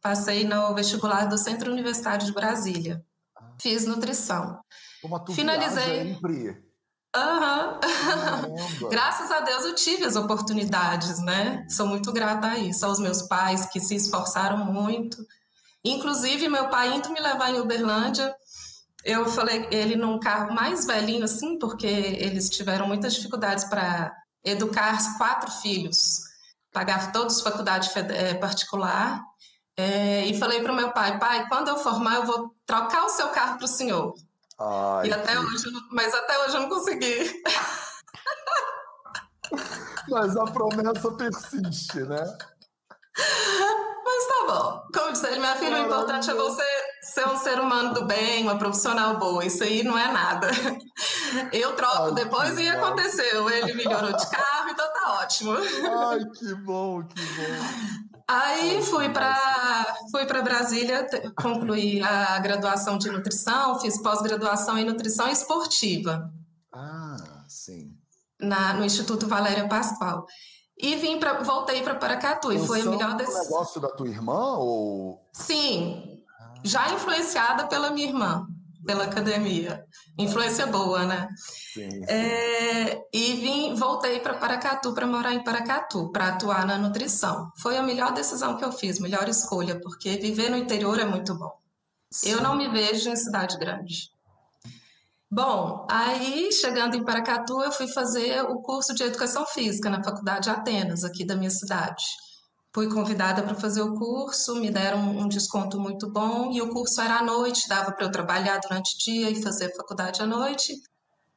[0.00, 3.04] Passei no vestibular do Centro Universitário de Brasília.
[3.60, 4.60] Fiz nutrição.
[5.02, 6.18] Como tu Finalizei.
[7.16, 7.80] Uhum.
[8.88, 11.66] Graças a Deus eu tive as oportunidades, né?
[11.68, 15.18] Sou muito grata a isso, aos meus pais que se esforçaram muito.
[15.84, 18.34] Inclusive, meu pai indo me levar em Uberlândia,
[19.04, 24.98] eu falei ele num carro mais velhinho, assim, porque eles tiveram muitas dificuldades para educar
[25.16, 26.20] quatro filhos.
[26.72, 29.22] Pagava todos faculdade eh, particular.
[29.76, 33.08] É, e falei para o meu pai, pai, quando eu formar, eu vou trocar o
[33.08, 34.14] seu carro para o senhor.
[34.58, 35.38] Ai, e até que...
[35.38, 37.42] hoje, mas até hoje eu não consegui.
[40.08, 42.38] mas a promessa persiste, né?
[44.04, 44.82] Mas tá bom.
[44.92, 48.42] Como disse ele, minha filha, o importante é você ser um ser humano do bem,
[48.44, 49.44] uma profissional boa.
[49.44, 50.48] Isso aí não é nada.
[51.52, 53.50] Eu troco Ai, depois e aconteceu.
[53.50, 55.52] Ele melhorou de carro, então tá ótimo.
[55.52, 58.00] Ai, que bom, que bom.
[58.28, 61.04] Aí fui para fui para Brasília,
[61.36, 66.30] concluí a graduação de nutrição, fiz pós-graduação em nutrição esportiva.
[66.72, 67.92] Ah, sim.
[68.40, 70.26] Na, no Instituto Valéria Pascoal.
[70.78, 74.56] E vim para voltei para Paracatu e foi o melhor desse negócio da tua irmã
[74.56, 76.09] ou Sim.
[76.64, 78.46] Já influenciada pela minha irmã
[78.84, 79.84] pela academia.
[80.18, 81.28] Influência boa, né?
[81.72, 81.90] Sim.
[81.90, 82.04] sim.
[82.08, 87.50] É, e vim, voltei para Paracatu para morar em Paracatu, para atuar na nutrição.
[87.58, 91.34] Foi a melhor decisão que eu fiz, melhor escolha, porque viver no interior é muito
[91.34, 91.52] bom.
[92.10, 92.30] Sim.
[92.30, 94.10] Eu não me vejo em cidade grande.
[95.30, 100.50] Bom, aí chegando em Paracatu, eu fui fazer o curso de educação física na Faculdade
[100.50, 102.02] Atenas, aqui da minha cidade.
[102.72, 107.00] Fui convidada para fazer o curso, me deram um desconto muito bom e o curso
[107.00, 110.74] era à noite, dava para eu trabalhar durante o dia e fazer faculdade à noite.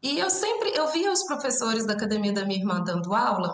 [0.01, 3.51] E eu sempre, eu via os professores da academia da minha irmã dando aula,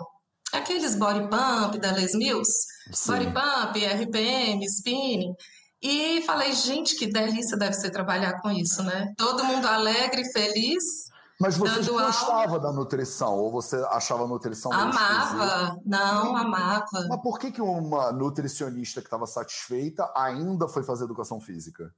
[0.51, 2.51] aqueles body pump da Les Mills,
[2.91, 3.13] Sim.
[3.13, 5.33] body pump, RPM, spinning,
[5.81, 9.13] e falei, gente, que delícia deve ser trabalhar com isso, né?
[9.17, 11.08] Todo mundo alegre, feliz,
[11.39, 12.59] mas você já gostava aula.
[12.59, 17.07] da nutrição ou você achava a nutrição Amava, não, amava.
[17.07, 21.93] Mas por que, que uma nutricionista que estava satisfeita ainda foi fazer educação física?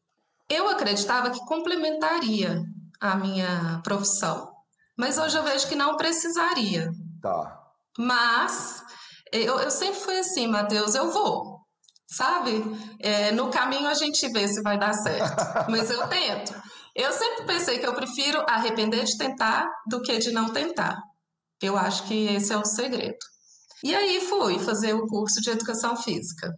[0.47, 2.63] Eu acreditava que complementaria
[2.99, 4.51] a minha profissão,
[4.95, 6.91] mas hoje eu vejo que não precisaria.
[7.19, 7.59] Tá.
[7.97, 8.83] Mas
[9.33, 11.61] eu, eu sempre fui assim, Matheus, eu vou,
[12.07, 12.63] sabe?
[12.99, 15.35] É, no caminho a gente vê se vai dar certo,
[15.67, 16.53] mas eu tento.
[16.95, 20.97] Eu sempre pensei que eu prefiro arrepender de tentar do que de não tentar.
[21.61, 23.17] Eu acho que esse é o segredo.
[23.83, 26.51] E aí fui fazer o curso de educação física.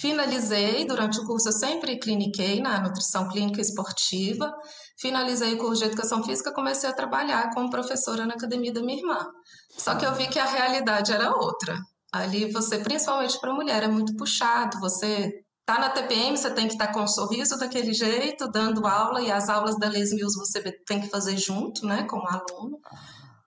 [0.00, 4.54] Finalizei, durante o curso eu sempre cliniquei na nutrição clínica esportiva.
[5.00, 8.98] Finalizei o curso de educação física, comecei a trabalhar como professora na academia da minha
[8.98, 9.26] irmã.
[9.76, 11.76] Só que eu vi que a realidade era outra.
[12.12, 15.32] Ali você, principalmente para mulher, é muito puxado, você
[15.68, 19.20] Tá na TPM, você tem que estar tá com um sorriso daquele jeito, dando aula,
[19.20, 22.80] e as aulas da Les Mills você tem que fazer junto, né, com o aluno.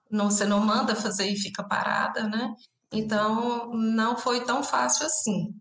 [0.08, 2.54] Não, você não manda fazer e fica parada, né?
[2.92, 5.52] Então, não foi tão fácil assim.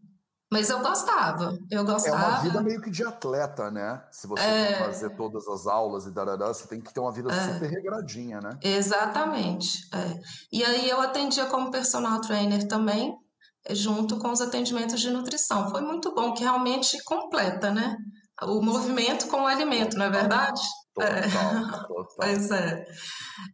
[0.52, 2.26] Mas eu gostava, eu gostava.
[2.26, 4.00] É uma vida meio que de atleta, né?
[4.12, 4.86] Se você é...
[4.86, 7.54] fazer todas as aulas e darará, você tem que ter uma vida é...
[7.54, 8.60] super regradinha, né?
[8.62, 9.90] Exatamente.
[9.92, 10.20] É.
[10.52, 13.18] E aí eu atendia como personal trainer também,
[13.70, 15.70] junto com os atendimentos de nutrição.
[15.70, 17.96] Foi muito bom, que realmente completa, né?
[18.42, 20.62] O movimento com o alimento, não é verdade?
[20.94, 21.22] Total, é.
[21.22, 22.08] total.
[22.18, 22.86] Pois é.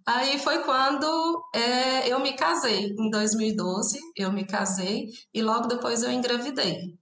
[0.06, 6.04] Aí foi quando é, eu me casei, em 2012, eu me casei e logo depois
[6.04, 6.98] eu engravidei.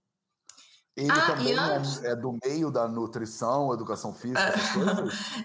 [0.96, 2.02] Ele ah, também é, antes...
[2.02, 4.54] é, do meio da nutrição, educação física, é.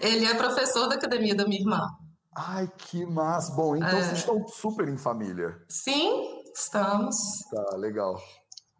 [0.06, 1.86] Ele é professor da academia da minha irmã.
[2.34, 3.54] Ai, que massa.
[3.54, 4.02] Bom, então é.
[4.02, 5.54] vocês estão super em família.
[5.68, 7.16] Sim, Estamos.
[7.50, 8.20] Tá, legal.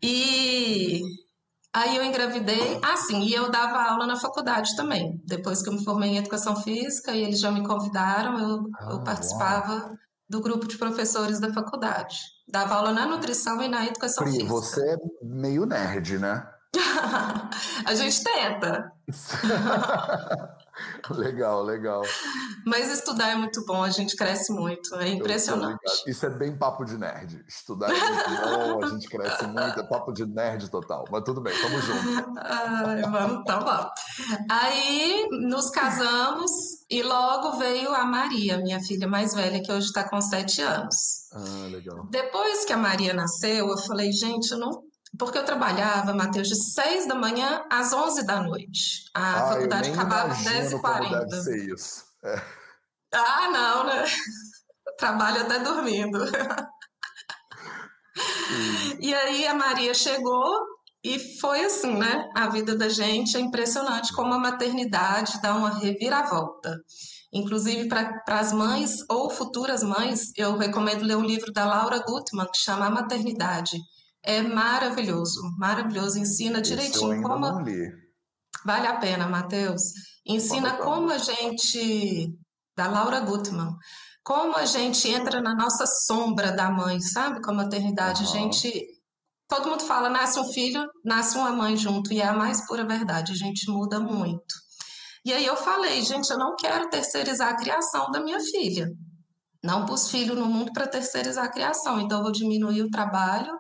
[0.03, 1.01] E
[1.73, 2.81] aí eu engravidei.
[2.83, 5.21] Ah, sim, e eu dava aula na faculdade também.
[5.25, 8.91] Depois que eu me formei em educação física e eles já me convidaram, eu, ah,
[8.91, 9.97] eu participava uau.
[10.29, 12.19] do grupo de professores da faculdade.
[12.49, 14.53] Dava aula na nutrição e na educação Pri, física.
[14.53, 16.47] Você é meio nerd, né?
[17.87, 18.93] a gente tenta.
[21.11, 22.03] legal, legal.
[22.67, 25.79] Mas estudar é muito bom, a gente cresce muito, é impressionante.
[26.07, 27.45] Isso é bem papo de nerd.
[27.47, 31.05] Estudar é muito bom, a gente cresce muito, é papo de nerd total.
[31.11, 32.39] Mas tudo bem, tamo junto.
[32.39, 33.91] Ai, vamos, tá bom.
[34.51, 36.51] Aí nos casamos
[36.91, 41.31] e logo veio a Maria, minha filha mais velha, que hoje está com sete anos.
[41.33, 42.07] Ah, legal.
[42.11, 46.57] Depois que a Maria nasceu, eu falei, gente, eu não porque eu trabalhava, Matheus, de
[46.57, 49.05] 6 da manhã às 11 da noite.
[49.15, 51.27] A ah, faculdade acabava às 10h40.
[51.27, 52.05] Deve ser isso.
[52.25, 52.43] É.
[53.15, 54.05] Ah, não, né?
[54.99, 56.19] Trabalho até dormindo.
[59.01, 60.67] E aí a Maria chegou
[61.05, 62.31] e foi assim, né?
[62.37, 66.79] A vida da gente é impressionante como a maternidade dá uma reviravolta.
[67.33, 72.47] Inclusive, para as mães ou futuras mães, eu recomendo ler um livro da Laura Gutman,
[72.47, 73.79] que chama A Maternidade.
[74.25, 76.19] É maravilhoso, maravilhoso.
[76.19, 77.41] Ensina direitinho como.
[77.41, 77.91] Não li.
[78.65, 79.83] Vale a pena, Matheus.
[80.25, 82.33] Ensina como a gente.
[82.77, 83.77] Da Laura Gutman.
[84.23, 87.43] Como a gente entra na nossa sombra da mãe, sabe?
[87.43, 88.23] Com a maternidade.
[88.23, 88.29] Uhum.
[88.29, 88.87] A gente.
[89.49, 92.87] Todo mundo fala, nasce um filho, nasce uma mãe junto, e é a mais pura
[92.87, 93.33] verdade.
[93.33, 94.55] A gente muda muito.
[95.27, 98.89] E aí eu falei, gente, eu não quero terceirizar a criação da minha filha.
[99.63, 103.53] Não pus filho no mundo para terceirizar a criação, então eu vou diminuir o trabalho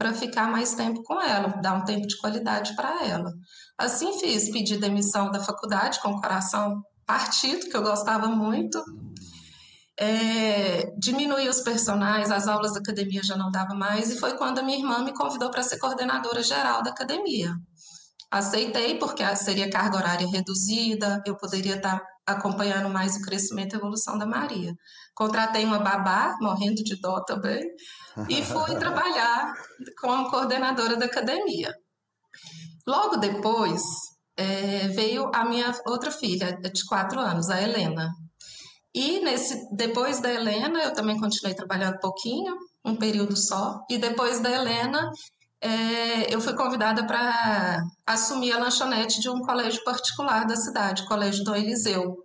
[0.00, 3.30] para ficar mais tempo com ela, dar um tempo de qualidade para ela.
[3.76, 8.82] Assim fiz, pedi demissão da faculdade com o coração partido, que eu gostava muito.
[10.00, 10.90] É,
[11.50, 14.78] os personagens, as aulas da academia já não dava mais, e foi quando a minha
[14.78, 17.54] irmã me convidou para ser coordenadora geral da academia.
[18.30, 24.16] Aceitei, porque seria carga horária reduzida, eu poderia estar acompanhando mais o crescimento e evolução
[24.16, 24.72] da Maria.
[25.14, 27.62] Contratei uma babá, morrendo de dó também,
[28.28, 29.54] e fui trabalhar
[30.00, 31.74] como coordenadora da academia.
[32.86, 33.82] Logo depois,
[34.36, 38.10] é, veio a minha outra filha, de quatro anos, a Helena.
[38.94, 43.80] E nesse, depois da Helena, eu também continuei trabalhando um pouquinho, um período só.
[43.88, 45.10] E depois da Helena,
[45.60, 51.06] é, eu fui convidada para assumir a lanchonete de um colégio particular da cidade, o
[51.06, 52.16] Colégio do Eliseu.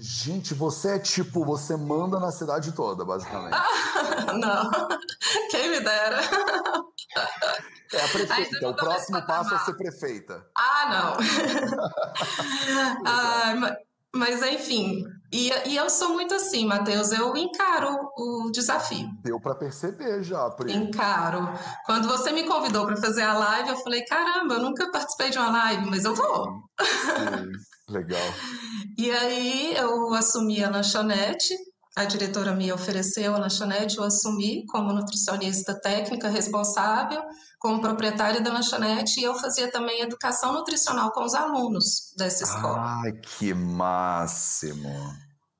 [0.00, 3.54] Gente, você é tipo, você manda na cidade toda, basicamente.
[3.54, 4.70] Ah, não,
[5.50, 6.20] quem me dera.
[7.92, 10.46] É a prefeita, o próximo passo é ser prefeita.
[10.56, 11.76] Ah, não.
[13.04, 13.76] ah,
[14.14, 19.08] mas, enfim, e, e eu sou muito assim, Matheus, eu encaro o desafio.
[19.22, 20.72] Deu para perceber já, Pri.
[20.72, 21.48] Encaro.
[21.86, 25.38] Quando você me convidou para fazer a live, eu falei: caramba, eu nunca participei de
[25.38, 26.64] uma live, mas eu vou.
[26.80, 28.20] Sim, legal.
[29.00, 31.54] E aí eu assumi a lanchonete,
[31.96, 37.22] a diretora me ofereceu a lanchonete, eu assumi como nutricionista técnica responsável
[37.58, 43.00] como proprietária da lanchonete e eu fazia também educação nutricional com os alunos dessa escola.
[43.02, 44.90] Ai, que máximo!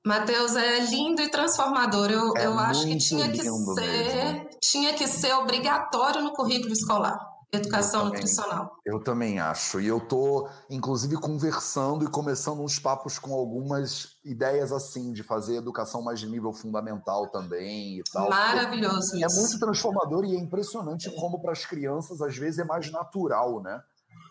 [0.05, 2.11] Matheus, é lindo e transformador.
[2.11, 7.30] Eu, é eu acho que tinha que ser, tinha que ser obrigatório no currículo escolar.
[7.53, 8.77] Educação eu nutricional.
[8.85, 9.81] Eu também acho.
[9.81, 15.57] E eu tô, inclusive, conversando e começando uns papos com algumas ideias assim, de fazer
[15.57, 18.29] educação mais de nível fundamental também e tal.
[18.29, 22.89] Maravilhoso É muito transformador e é impressionante como para as crianças, às vezes, é mais
[22.89, 23.83] natural, né?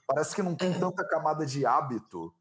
[0.06, 0.78] Parece que não tem é.
[0.78, 2.32] tanta camada de hábito.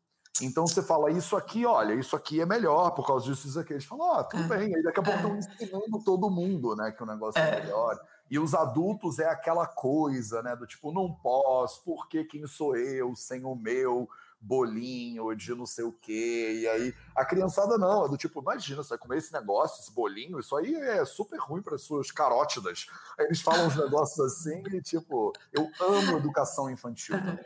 [0.42, 3.74] Então você fala, isso aqui, olha, isso aqui é melhor por causa disso, isso aqui.
[3.74, 4.58] Eles falam, ah, tudo é.
[4.58, 4.76] bem.
[4.76, 5.39] Aí daqui a pouco estão é.
[5.39, 8.00] ensinando todo mundo, né, que o negócio é, é melhor.
[8.30, 10.56] E os adultos é aquela coisa, né?
[10.56, 14.08] Do tipo, não posso, porque quem sou eu sem o meu
[14.42, 16.60] bolinho de não sei o quê.
[16.62, 19.92] E aí a criançada não, é do tipo, imagina, você vai comer esse negócio, esse
[19.92, 22.88] bolinho, isso aí é super ruim para as suas carótidas.
[23.18, 27.46] Aí eles falam uns negócios assim e tipo, eu amo educação infantil também.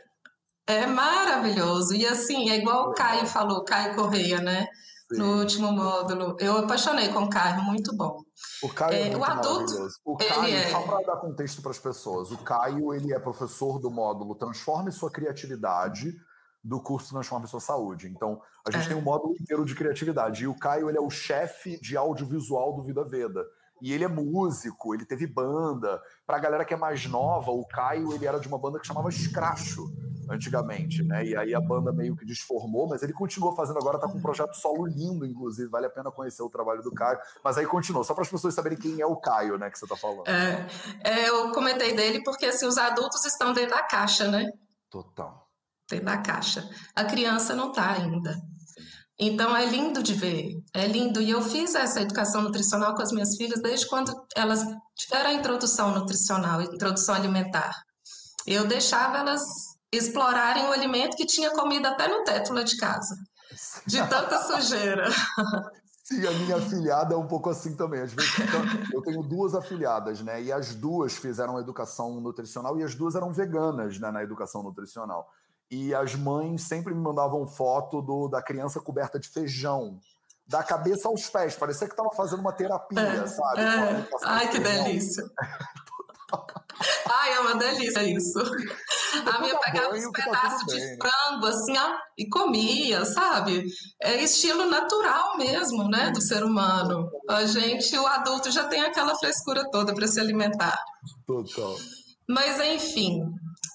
[0.66, 1.94] É maravilhoso.
[1.94, 4.66] E assim, é igual o Caio falou, Caio Correia, né?
[5.14, 5.20] Sim.
[5.20, 6.36] No último módulo.
[6.40, 8.22] Eu apaixonei com o Caio, muito bom.
[8.62, 10.70] O Caio é, é o adulto, O Caio, é...
[10.70, 14.90] só para dar contexto para as pessoas, o Caio ele é professor do módulo Transforme
[14.90, 16.14] Sua Criatividade
[16.62, 18.08] do curso Transforme Sua Saúde.
[18.08, 18.88] Então, a gente é.
[18.88, 20.44] tem um módulo inteiro de criatividade.
[20.44, 23.44] E o Caio ele é o chefe de audiovisual do Vida Veda.
[23.82, 26.00] E ele é músico, ele teve banda.
[26.26, 28.86] Para a galera que é mais nova, o Caio ele era de uma banda que
[28.86, 29.92] chamava Scracho
[30.28, 31.24] antigamente, né?
[31.24, 34.22] E aí a banda meio que desformou, mas ele continuou fazendo agora, tá com um
[34.22, 37.18] projeto solo lindo, inclusive, vale a pena conhecer o trabalho do Caio.
[37.42, 39.86] Mas aí continuou, só para as pessoas saberem quem é o Caio, né, que você
[39.86, 40.28] tá falando.
[40.28, 40.66] É,
[41.04, 44.50] é, eu comentei dele porque assim, os adultos estão dentro da caixa, né?
[44.90, 45.48] Total.
[45.90, 46.68] Dentro da caixa.
[46.94, 48.36] A criança não tá ainda.
[49.18, 51.20] Então é lindo de ver, é lindo.
[51.20, 54.64] E eu fiz essa educação nutricional com as minhas filhas desde quando elas
[54.96, 57.72] tiveram a introdução nutricional, introdução alimentar.
[58.46, 59.42] Eu deixava elas
[59.96, 63.16] explorarem o alimento que tinha comida até no teto lá de casa,
[63.86, 65.08] de tanta sujeira.
[66.04, 68.02] Sim, a minha afilhada é um pouco assim também.
[68.02, 68.60] Às vezes, então,
[68.92, 70.42] eu tenho duas afilhadas, né?
[70.42, 75.26] E as duas fizeram educação nutricional e as duas eram veganas né, na educação nutricional.
[75.70, 79.98] E as mães sempre me mandavam foto do, da criança coberta de feijão,
[80.46, 81.56] da cabeça aos pés.
[81.56, 83.62] Parecia que estava fazendo uma terapia, é, sabe?
[83.62, 84.08] É.
[84.24, 85.24] Ai, que delícia.
[87.20, 88.38] Ai, é uma delícia isso.
[89.32, 93.64] a minha pegava uns pedaços de frango, assim, ó, e comia, sabe?
[94.02, 97.08] É estilo natural mesmo, né, do ser humano.
[97.28, 100.78] A gente, o adulto, já tem aquela frescura toda para se alimentar.
[101.26, 101.76] Total.
[102.28, 103.20] Mas, enfim,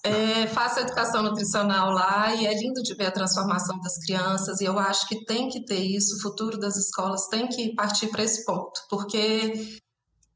[0.04, 4.66] é, faço educação nutricional lá e é lindo de ver a transformação das crianças, e
[4.66, 8.24] eu acho que tem que ter isso, o futuro das escolas tem que partir para
[8.24, 9.80] esse ponto, porque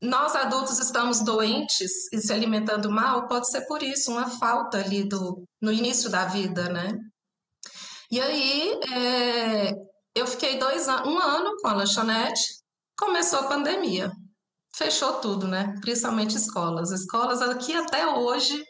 [0.04, 5.06] nós adultos estamos doentes e se alimentando mal, pode ser por isso, uma falta ali
[5.06, 7.00] do, no início da vida, né?
[8.12, 9.72] E aí, é,
[10.14, 12.44] eu fiquei dois um ano com a lanchonete,
[13.00, 14.12] começou a pandemia,
[14.76, 15.74] fechou tudo, né?
[15.80, 16.92] Principalmente escolas.
[16.92, 18.62] Escolas aqui até hoje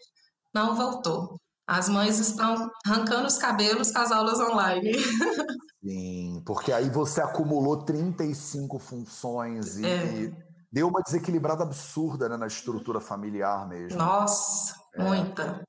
[0.53, 1.41] não voltou.
[1.65, 4.91] As mães estão arrancando os cabelos com as aulas online.
[5.83, 10.52] Sim, porque aí você acumulou 35 funções e, é.
[10.73, 13.95] Deu uma desequilibrada absurda né, na estrutura familiar mesmo.
[13.95, 15.03] Nossa, é.
[15.03, 15.63] muita.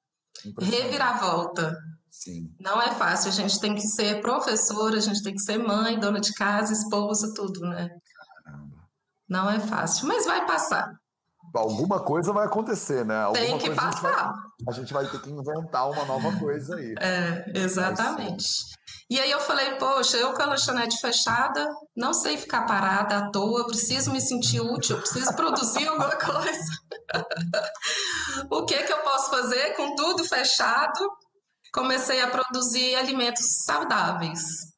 [0.59, 1.77] Reviravolta.
[2.11, 2.55] Sim.
[2.59, 6.01] Não é fácil, a gente tem que ser professora, a gente tem que ser mãe,
[6.01, 7.91] dona de casa, esposa, tudo, né?
[8.45, 8.79] Caramba.
[9.29, 10.91] Não é fácil, mas vai passar.
[11.55, 13.17] Alguma coisa vai acontecer, né?
[13.23, 14.35] Alguma Tem que passar.
[14.69, 16.95] A gente, vai, a gente, vai, ter que inventar uma nova coisa aí.
[17.01, 18.45] É, exatamente.
[19.11, 23.31] E aí eu falei, poxa, eu com a lanchonete fechada, não sei ficar parada à
[23.31, 26.73] toa, preciso me sentir útil, preciso produzir alguma coisa.
[28.51, 30.99] o que que eu posso fazer com tudo fechado?
[31.73, 34.74] Comecei a produzir alimentos saudáveis.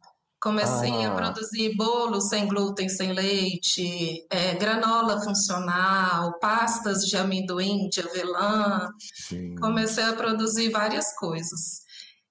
[0.46, 1.08] Comecei ah.
[1.08, 8.88] a produzir bolos sem glúten, sem leite, é, granola funcional, pastas de amendoim, de avelã.
[9.26, 9.56] Sim.
[9.56, 11.80] Comecei a produzir várias coisas.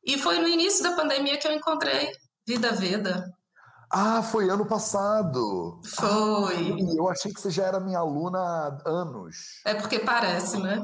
[0.02, 2.10] E foi no início da pandemia que eu encontrei
[2.48, 3.30] Vida Veda.
[3.92, 5.82] Ah, foi ano passado.
[5.84, 6.56] Foi.
[6.56, 9.36] Ah, eu achei que você já era minha aluna há anos.
[9.66, 10.82] É porque parece, né?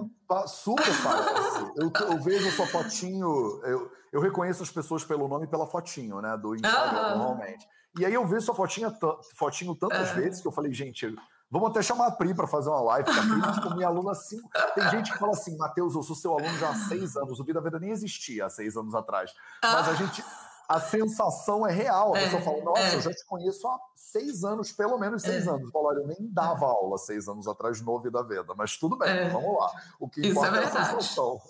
[0.48, 1.72] Super parece.
[1.78, 6.22] eu, eu, vejo sua fotinho, eu, eu reconheço as pessoas pelo nome e pela fotinho,
[6.22, 6.38] né?
[6.38, 7.16] Do Instagram, ah.
[7.16, 7.68] normalmente.
[7.98, 8.94] E aí eu vejo sua fotinha,
[9.36, 10.14] fotinho tantas é.
[10.14, 11.14] vezes que eu falei, gente,
[11.50, 13.10] vamos até chamar a Pri para fazer uma live.
[13.10, 14.50] A Pri, tipo, minha aluna cinco.
[14.76, 17.40] Tem gente que fala assim, Matheus, eu sou seu aluno já há seis anos.
[17.40, 19.34] O Vida Vida nem existia há seis anos atrás.
[19.64, 20.24] Mas a gente
[20.72, 22.16] a sensação é real.
[22.16, 22.96] A é, pessoa fala, nossa, é.
[22.96, 25.50] eu já te conheço há seis anos, pelo menos seis é.
[25.50, 25.70] anos.
[25.70, 29.30] Fala, eu nem dava aula seis anos atrás no Vida Veda, mas tudo bem, é.
[29.30, 29.70] vamos lá.
[30.00, 31.42] O que Isso é importa é, a sensação.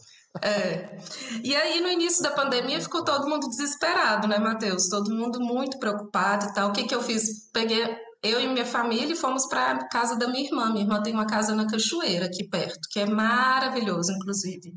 [0.42, 0.98] É.
[1.44, 4.88] E aí, no início da pandemia, ficou todo mundo desesperado, né, Matheus?
[4.88, 6.70] Todo mundo muito preocupado e tal.
[6.70, 7.50] O que, que eu fiz?
[7.52, 7.84] Peguei
[8.24, 10.70] eu e minha família e fomos para a casa da minha irmã.
[10.72, 14.74] Minha irmã tem uma casa na Cachoeira, aqui perto, que é maravilhoso, inclusive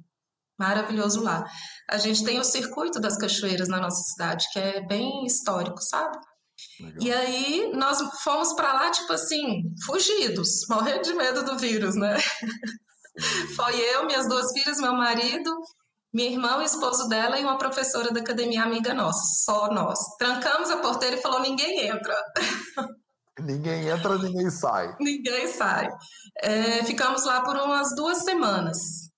[0.58, 1.44] maravilhoso lá.
[1.90, 6.16] A gente tem o circuito das cachoeiras na nossa cidade, que é bem histórico, sabe?
[6.80, 7.02] Legal.
[7.02, 12.16] E aí nós fomos para lá, tipo assim, fugidos, morrendo de medo do vírus, né?
[13.56, 15.50] Foi eu, minhas duas filhas, meu marido,
[16.12, 19.98] minha irmã, o esposo dela e uma professora da academia amiga nossa, só nós.
[20.18, 22.16] Trancamos a porteira e falou: ninguém entra.
[23.36, 24.94] Ninguém entra, ninguém sai.
[25.00, 25.88] Ninguém sai.
[26.40, 29.10] É, ficamos lá por umas duas semanas.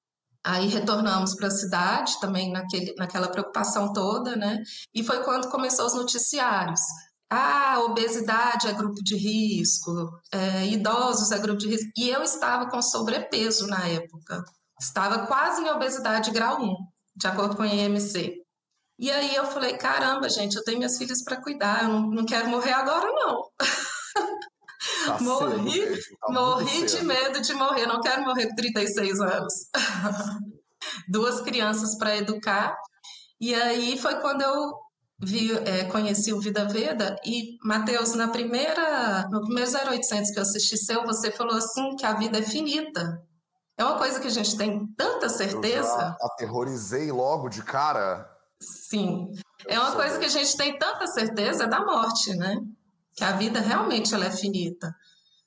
[0.42, 4.62] Aí retornamos para a cidade, também naquele, naquela preocupação toda, né?
[4.94, 6.80] E foi quando começou os noticiários.
[7.29, 11.91] Ah, obesidade é grupo de risco, é, idosos é grupo de risco.
[11.97, 14.45] E eu estava com sobrepeso na época.
[14.81, 16.77] Estava quase em obesidade grau 1,
[17.16, 18.43] de acordo com o IMC.
[18.99, 22.24] E aí eu falei, caramba, gente, eu tenho minhas filhas para cuidar, eu não, não
[22.24, 23.43] quero morrer agora, não.
[25.05, 29.55] Tá morri tá morri de medo de morrer, não quero morrer com 36 anos.
[31.09, 32.77] Duas crianças para educar.
[33.41, 34.74] E aí foi quando eu
[35.19, 40.43] vi, é, conheci o Vida Veda e, Matheus, na primeira, no primeiro 0800 que eu
[40.43, 43.23] assisti seu, você falou assim que a vida é finita.
[43.79, 46.17] É uma coisa que a gente tem tanta certeza.
[46.21, 48.29] Aterrorizei logo de cara.
[48.61, 49.31] Sim.
[49.67, 52.59] É uma coisa que a gente tem tanta certeza da morte, né?
[53.17, 54.95] que a vida realmente ela é finita.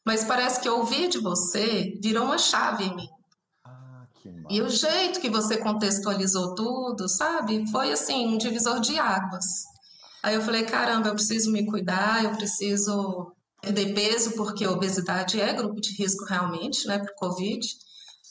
[0.04, 3.08] Mas parece que ouvir de você virou uma chave em mim.
[4.50, 7.70] E o jeito que você contextualizou tudo, sabe?
[7.72, 9.46] Foi assim, um divisor de águas.
[10.22, 15.40] Aí eu falei, caramba, eu preciso me cuidar, eu preciso perder peso, porque a obesidade
[15.40, 17.66] é grupo de risco realmente, né, para o Covid.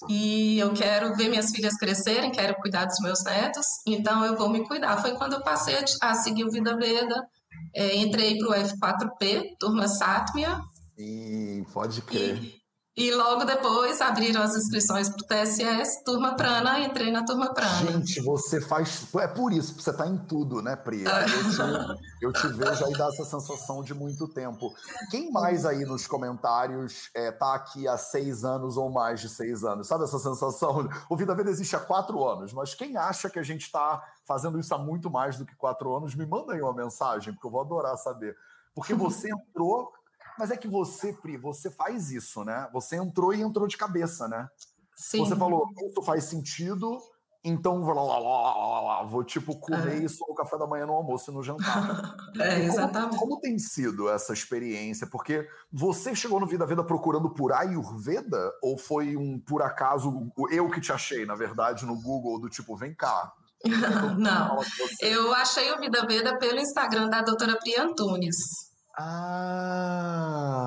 [0.09, 4.49] E eu quero ver minhas filhas crescerem, quero cuidar dos meus netos, então eu vou
[4.49, 5.01] me cuidar.
[5.01, 7.26] Foi quando eu passei a, seguir o Vida Veda,
[7.74, 10.61] é, entrei para o F4P, turma Sátmia.
[10.97, 12.36] Sim, pode crer.
[12.36, 12.57] E,
[12.99, 17.92] E logo depois abriram as inscrições para o TSS, turma prana, entrei na turma prana.
[17.92, 19.07] Gente, você faz.
[19.14, 21.07] É por isso, você está em tudo, né, Pri?
[21.07, 21.22] É.
[21.22, 24.74] Eu te, eu te vejo aí dar essa sensação de muito tempo.
[25.12, 29.62] Quem mais aí nos comentários é, tá aqui há seis anos ou mais de seis
[29.62, 29.86] anos?
[29.86, 30.88] Sabe essa sensação?
[31.09, 34.59] O Vida Vida existe há quatro anos, mas quem acha que a gente está fazendo
[34.59, 37.51] isso há muito mais do que quatro anos, me manda aí uma mensagem, porque eu
[37.53, 38.36] vou adorar saber.
[38.74, 39.92] Porque você entrou
[40.39, 42.68] mas é que você, Pri, você faz isso, né?
[42.72, 44.49] Você entrou e entrou de cabeça, né?
[44.95, 45.18] Sim.
[45.18, 46.99] Você falou, isso faz sentido,
[47.45, 50.05] então lá, lá, lá, lá, vou tipo comer é.
[50.05, 52.16] isso no café da manhã, no almoço e no jantar.
[52.41, 53.16] é, exatamente.
[53.16, 55.07] Como, como, tem sido essa experiência?
[55.07, 60.68] Porque você chegou no Vida Veda procurando por Ayurveda ou foi um por acaso eu
[60.68, 63.32] que te achei, na verdade, no Google do tipo, vem cá,
[64.18, 64.61] Não,
[65.01, 68.67] eu achei o Vida Veda pelo Instagram da doutora Pri Antunes.
[69.01, 70.59] Ah!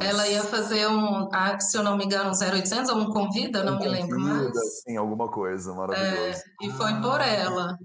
[0.00, 1.28] Ela ia fazer um,
[1.60, 4.52] se eu não me engano, um 0800 ou um convida, não um me lembro mais.
[4.82, 6.16] Sim, alguma coisa, maravilhoso.
[6.16, 7.78] É, e foi ah, por ela.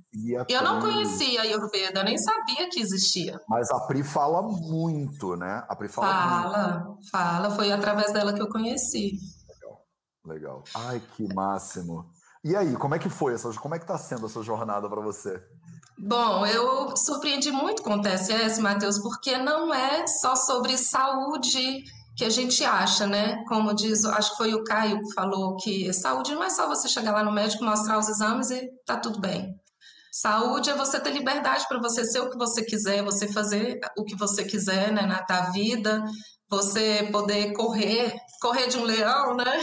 [0.49, 3.39] eu não conhecia a Ayurveda, nem sabia que existia.
[3.47, 5.63] Mas a Pri fala muito, né?
[5.69, 7.09] A Pri fala Fala, muito.
[7.09, 7.49] fala.
[7.51, 9.17] Foi através dela que eu conheci.
[9.47, 9.85] Legal,
[10.25, 10.63] legal.
[10.75, 12.11] Ai, que máximo.
[12.43, 14.99] E aí, como é que foi essa, como é que tá sendo essa jornada para
[14.99, 15.41] você?
[15.97, 21.83] Bom, eu surpreendi muito com o TSS, Matheus, porque não é só sobre saúde
[22.15, 23.43] que a gente acha, né?
[23.47, 26.87] Como diz, acho que foi o Caio que falou que saúde não é só você
[26.87, 29.55] chegar lá no médico, mostrar os exames e tá tudo bem.
[30.11, 34.03] Saúde é você ter liberdade para você ser o que você quiser, você fazer o
[34.03, 36.03] que você quiser, né, na da vida,
[36.47, 39.59] você poder correr, correr de um leão, né?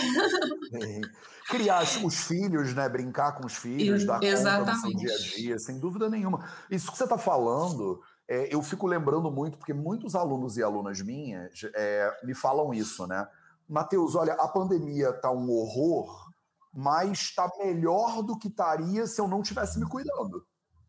[1.51, 2.89] Criar os filhos, né?
[2.89, 6.49] Brincar com os filhos, dar conta do seu dia a dia, sem dúvida nenhuma.
[6.71, 11.01] Isso que você está falando, é, eu fico lembrando muito, porque muitos alunos e alunas
[11.03, 13.27] minhas é, me falam isso, né?
[13.69, 16.31] Mateus, olha, a pandemia tá um horror,
[16.73, 20.45] mas está melhor do que estaria se eu não tivesse me cuidando.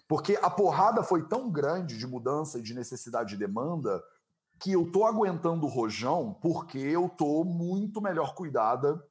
[0.07, 4.01] Porque a porrada foi tão grande de mudança e de necessidade e demanda
[4.59, 9.03] que eu tô aguentando o rojão porque eu tô muito melhor cuidada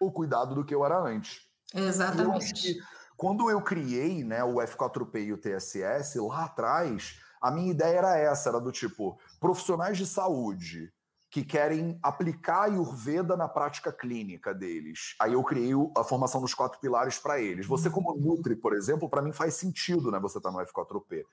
[0.00, 1.40] o cuidado do que eu era antes.
[1.74, 2.78] Exatamente.
[2.78, 2.84] Eu
[3.16, 8.18] quando eu criei né, o F4P e o TSS, lá atrás, a minha ideia era
[8.18, 10.92] essa, era do tipo, profissionais de saúde
[11.30, 15.16] que querem aplicar a Ayurveda na prática clínica deles.
[15.20, 17.66] Aí eu criei a formação dos quatro pilares para eles.
[17.66, 21.24] Você como Nutri, por exemplo, para mim faz sentido, né, você estar tá no F4P.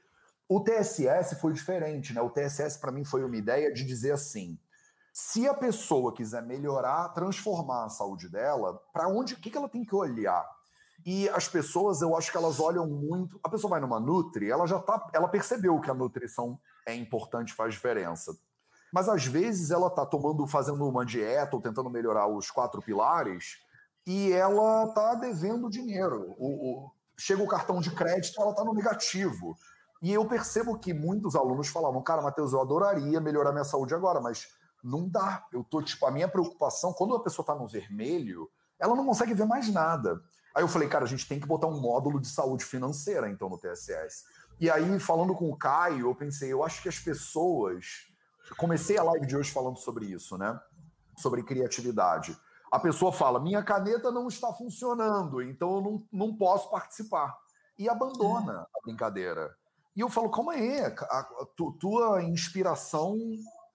[0.50, 2.22] O TSS foi diferente, né?
[2.22, 4.60] O TSS para mim foi uma ideia de dizer assim:
[5.14, 9.70] se a pessoa quiser melhorar, transformar a saúde dela, para onde, o que, que ela
[9.70, 10.46] tem que olhar?
[11.06, 13.40] E as pessoas, eu acho que elas olham muito.
[13.44, 17.54] A pessoa vai numa Nutri, ela já tá, ela percebeu que a nutrição é importante,
[17.54, 18.38] faz diferença.
[18.94, 23.58] Mas às vezes ela tá tomando, fazendo uma dieta ou tentando melhorar os quatro pilares
[24.06, 26.36] e ela tá devendo dinheiro.
[26.38, 29.56] O, o, chega o cartão de crédito, ela tá no negativo.
[30.02, 34.20] E eu percebo que muitos alunos falavam, cara, Matheus, eu adoraria melhorar minha saúde agora,
[34.20, 34.48] mas
[34.84, 35.46] não dá.
[35.52, 39.34] Eu tô, tipo, a minha preocupação, quando a pessoa tá no vermelho, ela não consegue
[39.34, 40.22] ver mais nada.
[40.54, 43.50] Aí eu falei, cara, a gente tem que botar um módulo de saúde financeira, então,
[43.50, 44.26] no TSS.
[44.60, 48.08] E aí, falando com o Caio, eu pensei, eu acho que as pessoas.
[48.58, 50.60] comecei a live de hoje falando sobre isso, né?
[51.18, 52.38] Sobre criatividade.
[52.72, 57.38] A pessoa fala: minha caneta não está funcionando, então eu não, não posso participar.
[57.78, 59.56] E abandona a brincadeira.
[59.96, 61.48] E eu falo: calma aí, a, a, a
[61.80, 63.18] tua inspiração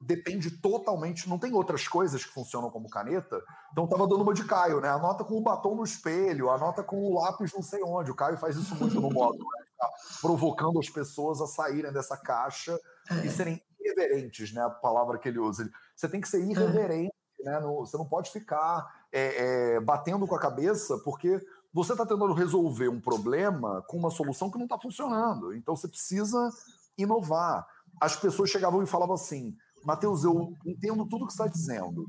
[0.00, 3.42] depende totalmente, não tem outras coisas que funcionam como caneta.
[3.72, 4.88] Então tava dando uma de Caio, né?
[4.88, 8.10] Anota com o batom no espelho, anota com o lápis não sei onde.
[8.10, 9.64] O Caio faz isso muito no modo, né?
[9.78, 9.90] Tá
[10.20, 12.78] provocando as pessoas a saírem dessa caixa
[13.10, 13.26] é.
[13.26, 14.62] e serem irreverentes, né?
[14.62, 15.68] A palavra que ele usa.
[15.94, 17.44] Você tem que ser irreverente, é.
[17.44, 17.60] né?
[17.60, 21.40] No, você não pode ficar é, é batendo com a cabeça, porque
[21.72, 25.54] você está tentando resolver um problema com uma solução que não está funcionando.
[25.54, 26.50] Então você precisa
[26.98, 27.66] inovar.
[28.00, 29.56] As pessoas chegavam e falavam assim:
[29.86, 32.08] Mateus, eu entendo tudo que você está dizendo,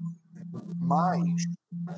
[0.82, 1.44] mas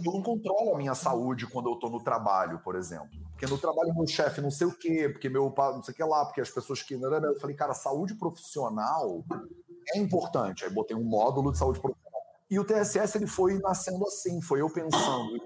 [0.04, 3.08] eu não controlo a minha saúde quando eu estou no trabalho, por exemplo.
[3.32, 6.04] Porque no trabalho meu chefe não sei o quê, porque meu não sei o que
[6.04, 6.96] lá, porque as pessoas que.
[6.96, 9.24] Eu falei, cara, saúde profissional
[9.96, 10.66] é importante.
[10.66, 12.22] Aí botei um módulo de saúde profissional.
[12.52, 15.40] E o TSS ele foi nascendo assim, foi eu pensando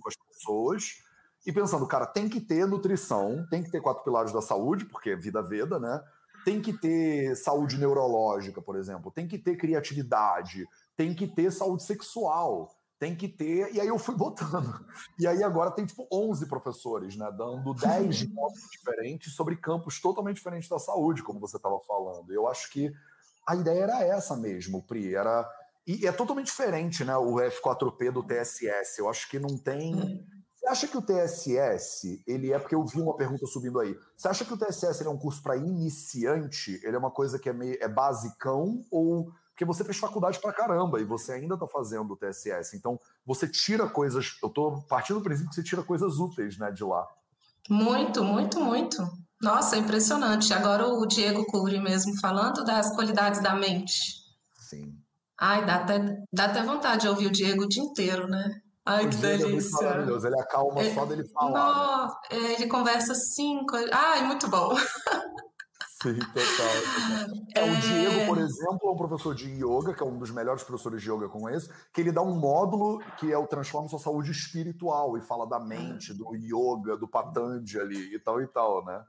[0.00, 1.02] com as pessoas
[1.44, 5.10] e pensando, cara, tem que ter nutrição, tem que ter quatro pilares da saúde, porque
[5.10, 6.00] é vida veda, né?
[6.44, 10.66] Tem que ter saúde neurológica, por exemplo, tem que ter criatividade,
[10.96, 13.74] tem que ter saúde sexual, tem que ter.
[13.74, 14.84] E aí eu fui botando.
[15.18, 20.36] E aí agora tem tipo 11 professores, né, dando 10 módulos diferentes sobre campos totalmente
[20.36, 22.32] diferentes da saúde, como você estava falando.
[22.32, 22.92] Eu acho que
[23.46, 25.48] a ideia era essa mesmo, Pri, era
[25.86, 27.16] E é totalmente diferente, né?
[27.16, 28.98] O F4P do TSS.
[28.98, 30.24] Eu acho que não tem.
[30.60, 33.96] Você acha que o TSS, ele é porque eu vi uma pergunta subindo aí.
[34.14, 36.78] Você acha que o TSS é um curso para iniciante?
[36.84, 40.52] Ele é uma coisa que é meio é basicão ou porque você fez faculdade pra
[40.52, 42.76] caramba e você ainda tá fazendo o TSS.
[42.76, 46.70] Então, você tira coisas, eu tô partindo do princípio que você tira coisas úteis, né,
[46.70, 47.06] de lá.
[47.68, 49.02] Muito, muito, muito.
[49.40, 50.52] Nossa, é impressionante.
[50.52, 53.96] Agora o Diego Cury mesmo falando das qualidades da mente.
[54.58, 54.94] Sim.
[55.38, 55.98] Ai, dá até,
[56.30, 58.60] dá até vontade de ouvir o Diego o dia inteiro, né?
[58.86, 59.84] Ai, o que Diego delícia.
[59.84, 61.52] É maravilhoso, ele acalma é, só dele falar.
[61.52, 62.06] Não,
[62.38, 62.52] né?
[62.54, 63.60] ele conversa assim.
[63.92, 64.74] Ai, muito bom.
[66.02, 67.30] Sim, total.
[67.52, 70.62] É, o Diego, por exemplo, é um professor de yoga, que é um dos melhores
[70.62, 73.98] professores de yoga com esse, que ele dá um módulo que é o Transforma Sua
[73.98, 79.02] Saúde Espiritual e fala da mente, do yoga, do Patanjali e tal e tal, né?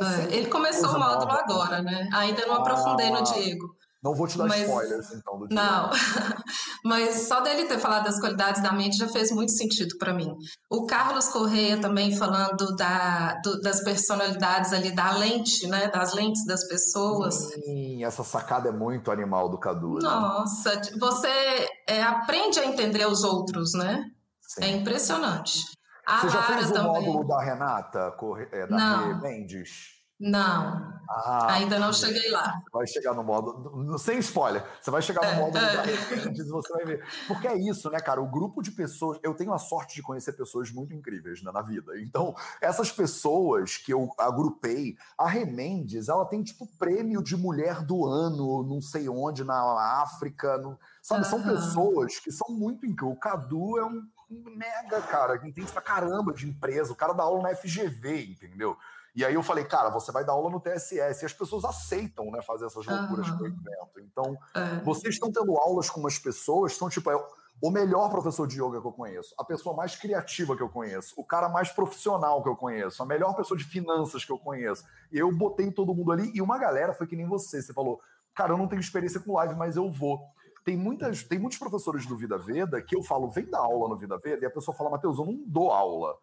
[0.00, 1.40] É, é ele começou o módulo nova.
[1.40, 2.08] agora, né?
[2.12, 3.22] Ainda não aprofundei no ah.
[3.22, 3.76] Diego.
[4.02, 5.48] Não vou te dar mas, spoilers, então, do.
[5.52, 5.90] Não,
[6.84, 10.32] mas só dele ter falado das qualidades da mente já fez muito sentido para mim.
[10.70, 15.88] O Carlos Correia também falando da, do, das personalidades ali, da lente, né?
[15.88, 17.34] Das lentes das pessoas.
[17.34, 19.94] Sim, essa sacada é muito animal do Cadu.
[19.94, 20.00] Né?
[20.02, 24.04] Nossa, você é, aprende a entender os outros, né?
[24.40, 24.62] Sim.
[24.62, 25.60] É impressionante.
[26.06, 26.92] A você já fez o também.
[26.92, 28.16] módulo da Renata,
[28.52, 29.20] é, da Não.
[29.20, 29.97] Mendes?
[30.20, 32.60] Não, ah, ainda não cheguei lá.
[32.70, 36.42] Vai chegar no modo, sem spoiler, você vai chegar no é, modo é.
[36.44, 37.06] você vai ver.
[37.26, 38.20] Porque é isso, né, cara?
[38.20, 41.62] O grupo de pessoas, eu tenho a sorte de conhecer pessoas muito incríveis né, na
[41.62, 41.98] vida.
[42.00, 48.04] Então, essas pessoas que eu agrupei, a Remendes, ela tem tipo prêmio de mulher do
[48.04, 51.26] ano, não sei onde, na África, no, sabe?
[51.26, 53.16] São pessoas que são muito incríveis.
[53.16, 57.22] O Cadu é um mega cara, que entende pra caramba de empresa, o cara dá
[57.22, 58.76] aula na FGV, entendeu?
[59.18, 61.22] E aí eu falei, cara, você vai dar aula no TSS.
[61.22, 63.36] E as pessoas aceitam, né, fazer essas loucuras uhum.
[63.36, 64.00] com o evento.
[64.00, 64.80] Então, é.
[64.84, 67.16] vocês estão tendo aulas com umas pessoas, estão tipo, é
[67.60, 71.14] o melhor professor de yoga que eu conheço, a pessoa mais criativa que eu conheço,
[71.16, 74.84] o cara mais profissional que eu conheço, a melhor pessoa de finanças que eu conheço.
[75.10, 77.60] E eu botei todo mundo ali e uma galera foi que nem você.
[77.60, 78.00] Você falou,
[78.36, 80.20] cara, eu não tenho experiência com live, mas eu vou.
[80.64, 83.96] Tem, muitas, tem muitos professores do Vida Veda que eu falo, vem dar aula no
[83.96, 86.16] Vida Veda, e a pessoa fala, Matheus, eu não dou aula.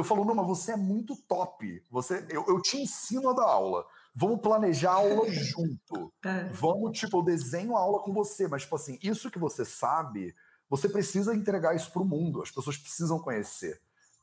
[0.00, 1.84] Eu falo, não, mas você é muito top.
[1.90, 3.84] Você, eu, eu te ensino a dar aula.
[4.14, 6.12] Vamos planejar a aula junto.
[6.24, 6.44] É.
[6.52, 10.34] Vamos, tipo, eu desenho a aula com você, mas, tipo assim, isso que você sabe,
[10.68, 12.42] você precisa entregar isso para o mundo.
[12.42, 13.80] As pessoas precisam conhecer.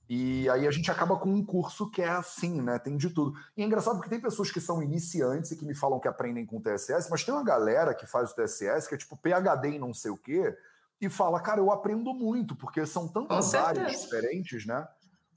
[0.10, 2.80] E aí a gente acaba com um curso que é assim, né?
[2.80, 3.38] Tem de tudo.
[3.58, 6.46] E é engraçado porque tem pessoas que são iniciantes e que me falam que aprendem
[6.46, 9.76] com o TSS, mas tem uma galera que faz o TSS, que é tipo PHD
[9.76, 10.58] em não sei o quê,
[11.02, 14.88] e fala, cara, eu aprendo muito, porque são tantas áreas diferentes, né?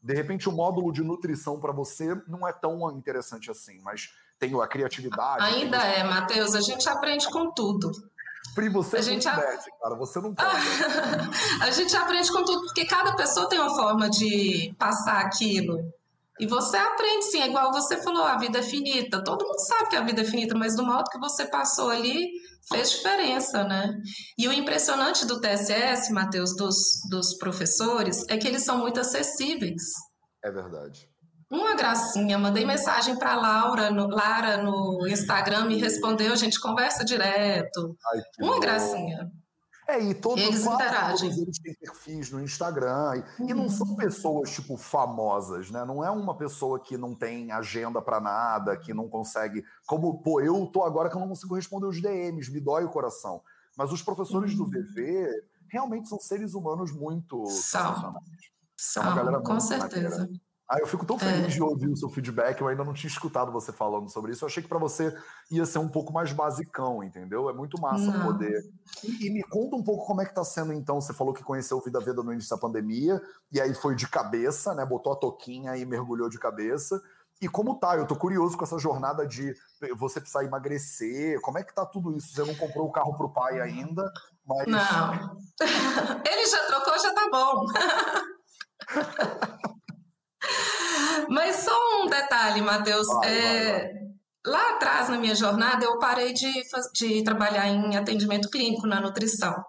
[0.03, 4.59] De repente, o módulo de nutrição para você não é tão interessante assim, mas tem
[4.61, 5.45] a criatividade.
[5.45, 7.91] Ainda é, Matheus, a gente aprende com tudo.
[8.55, 9.37] Pri, você a gente a...
[9.37, 10.49] cara, você não pode.
[11.61, 15.93] a gente aprende com tudo, porque cada pessoa tem uma forma de passar aquilo.
[16.41, 19.23] E você aprende, sim, é igual você falou, a vida é finita.
[19.23, 22.31] Todo mundo sabe que a vida é finita, mas do modo que você passou ali,
[22.73, 23.93] fez diferença, né?
[24.39, 26.77] E o impressionante do TSS, Matheus, dos,
[27.11, 29.83] dos professores, é que eles são muito acessíveis.
[30.43, 31.07] É verdade.
[31.51, 37.05] Uma gracinha, mandei mensagem para Laura, no, Lara no Instagram, me respondeu, a gente conversa
[37.05, 37.97] direto.
[38.15, 38.61] Ai, Uma bom.
[38.61, 39.31] gracinha.
[39.91, 41.31] É, e todos, eles interagem.
[41.31, 43.17] Todos eles têm perfis no Instagram.
[43.17, 43.49] E, uhum.
[43.51, 43.97] e, não são uhum.
[43.97, 45.85] pessoas, tipo, famosas, né?
[45.85, 49.65] Não é uma pessoa que não tem agenda para nada, que não consegue.
[49.87, 52.91] Como, pô, eu tô agora que eu não consigo responder os DMs, me dói o
[52.91, 53.43] coração.
[53.77, 54.59] Mas os professores uhum.
[54.59, 55.29] do VV
[55.69, 57.47] realmente são seres humanos muito.
[57.47, 58.15] São.
[58.77, 60.21] São, é com certeza.
[60.21, 60.50] Maneira.
[60.71, 61.49] Ah, eu fico tão feliz é.
[61.49, 62.61] de ouvir o seu feedback.
[62.61, 64.45] Eu ainda não tinha escutado você falando sobre isso.
[64.45, 65.13] Eu achei que para você
[65.51, 67.51] ia ser um pouco mais basicão, entendeu?
[67.51, 68.25] É muito massa não.
[68.25, 68.63] poder.
[69.03, 71.01] E, e, me conta um pouco como é que tá sendo então.
[71.01, 74.07] Você falou que conheceu o Vida Veda no início da pandemia, e aí foi de
[74.07, 74.87] cabeça, né?
[74.87, 77.03] Botou a toquinha e mergulhou de cabeça.
[77.43, 77.97] E como tá?
[77.97, 79.53] Eu tô curioso com essa jornada de
[79.97, 81.41] você precisar emagrecer.
[81.41, 82.33] Como é que tá tudo isso?
[82.33, 84.09] Você não comprou o carro pro pai ainda,
[84.47, 84.69] mas.
[84.69, 85.37] Não.
[86.25, 87.67] Ele já trocou, já tá bom.
[91.29, 93.07] Mas só um detalhe, Matheus.
[93.25, 93.93] É,
[94.47, 96.53] lá atrás, na minha jornada, eu parei de,
[96.95, 99.53] de trabalhar em atendimento clínico na nutrição.
[99.53, 99.65] Ah.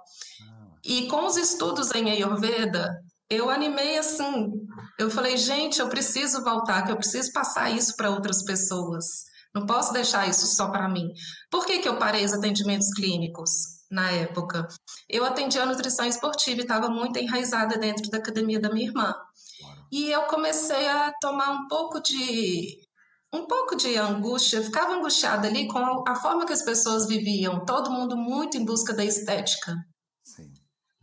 [0.83, 2.89] E com os estudos em Ayurveda,
[3.29, 4.51] eu animei assim.
[4.99, 9.05] Eu falei, gente, eu preciso voltar, que eu preciso passar isso para outras pessoas.
[9.53, 11.11] Não posso deixar isso só para mim.
[11.49, 13.51] Por que, que eu parei os atendimentos clínicos
[13.89, 14.67] na época?
[15.09, 19.13] Eu atendia a nutrição esportiva e estava muito enraizada dentro da academia da minha irmã.
[19.91, 22.79] E eu comecei a tomar um pouco de
[23.33, 27.63] um pouco de angústia, eu ficava angustiada ali com a forma que as pessoas viviam,
[27.63, 29.73] todo mundo muito em busca da estética.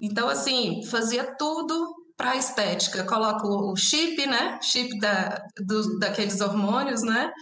[0.00, 3.04] Então, assim, fazia tudo para estética.
[3.04, 4.60] Coloco o chip, né?
[4.62, 7.32] Chip da, do, daqueles hormônios, né?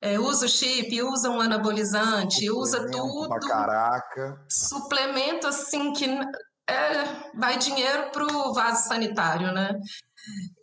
[0.00, 3.28] É, usa o chip, usa um anabolizante, usa tudo.
[3.28, 4.44] Pra caraca.
[4.48, 6.04] Suplemento, assim, que
[6.68, 9.72] é, vai dinheiro para o vaso sanitário, né?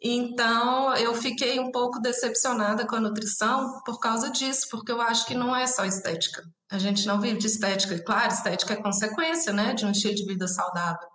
[0.02, 5.26] Então, eu fiquei um pouco decepcionada com a nutrição por causa disso, porque eu acho
[5.26, 6.44] que não é só estética.
[6.72, 8.02] A gente não vive de estética.
[8.04, 11.08] Claro, estética é consequência, né, de um estilo de vida saudável.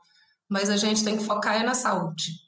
[0.48, 2.46] Mas a gente tem que focar é na saúde.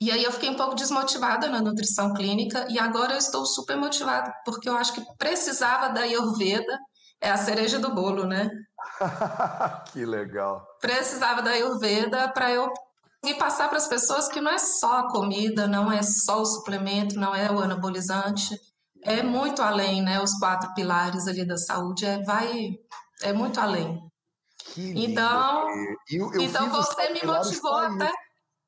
[0.00, 3.76] E aí eu fiquei um pouco desmotivada na nutrição clínica e agora eu estou super
[3.76, 6.78] motivada, porque eu acho que precisava da Ayurveda,
[7.20, 8.48] é a cereja do bolo, né?
[9.92, 10.66] que legal.
[10.80, 12.72] Precisava da Ayurveda para eu
[13.24, 16.46] e passar para as pessoas que não é só a comida, não é só o
[16.46, 18.58] suplemento, não é o anabolizante,
[19.02, 20.20] é muito além, né?
[20.20, 22.78] Os quatro pilares ali da saúde é vai
[23.22, 24.00] é muito além.
[24.72, 25.68] Que então,
[26.08, 28.12] eu, eu então você me motivou até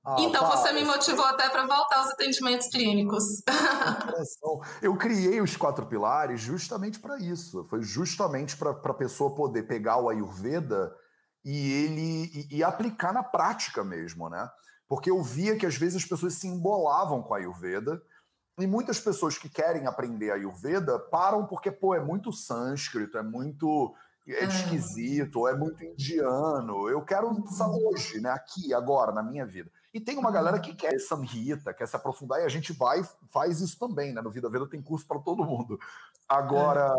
[0.04, 3.22] ah, então você me motivou até para voltar aos atendimentos clínicos.
[4.82, 7.62] Eu criei os quatro pilares justamente para isso.
[7.64, 10.92] Foi justamente para a pessoa poder pegar o Ayurveda
[11.44, 14.48] e ele e, e, aplicar na prática mesmo, né?
[14.88, 18.00] Porque eu via que às vezes as pessoas se embolavam com a Ayurveda
[18.58, 23.22] e muitas pessoas que querem aprender a Ayurveda param porque pô, é muito sânscrito, é
[23.22, 23.94] muito
[24.26, 24.44] é, é.
[24.44, 26.88] esquisito, é muito indiano.
[26.88, 27.88] Eu quero uhum.
[27.88, 28.30] hoje, né?
[28.30, 29.70] Aqui, agora, na minha vida.
[29.92, 33.60] E tem uma galera que quer Samhita, quer se aprofundar, e a gente vai faz
[33.60, 34.22] isso também, né?
[34.22, 35.78] No Vida Veda tem curso para todo mundo.
[36.28, 36.94] Agora,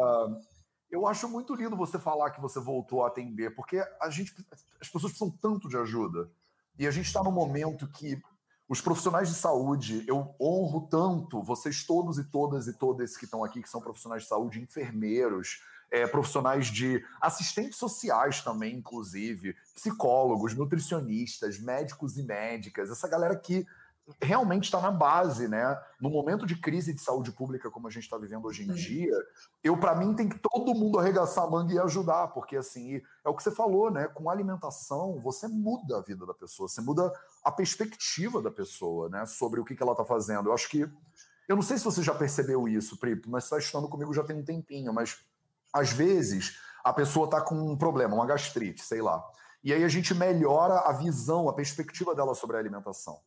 [0.94, 4.32] eu acho muito lindo você falar que você voltou a atender, porque a gente,
[4.80, 6.30] as pessoas precisam tanto de ajuda.
[6.78, 8.22] E a gente está num momento que
[8.70, 13.44] os profissionais de saúde, eu honro tanto vocês todos e todas e todas que estão
[13.44, 20.54] aqui, que são profissionais de saúde, enfermeiros, é, profissionais de assistentes sociais também, inclusive, psicólogos,
[20.54, 23.66] nutricionistas, médicos e médicas, essa galera que
[24.22, 25.80] realmente está na base, né?
[26.00, 29.16] No momento de crise de saúde pública como a gente está vivendo hoje em dia,
[29.64, 33.30] eu para mim tem que todo mundo arregaçar a manga e ajudar, porque assim é
[33.30, 34.08] o que você falou, né?
[34.08, 37.12] Com alimentação você muda a vida da pessoa, você muda
[37.44, 39.26] a perspectiva da pessoa, né?
[39.26, 40.50] Sobre o que, que ela está fazendo.
[40.50, 40.82] Eu acho que
[41.48, 44.38] eu não sei se você já percebeu isso, Pripo, mas está estudando comigo já tem
[44.38, 45.18] um tempinho, mas
[45.72, 49.24] às vezes a pessoa está com um problema, uma gastrite, sei lá.
[49.64, 53.22] E aí a gente melhora a visão, a perspectiva dela sobre a alimentação.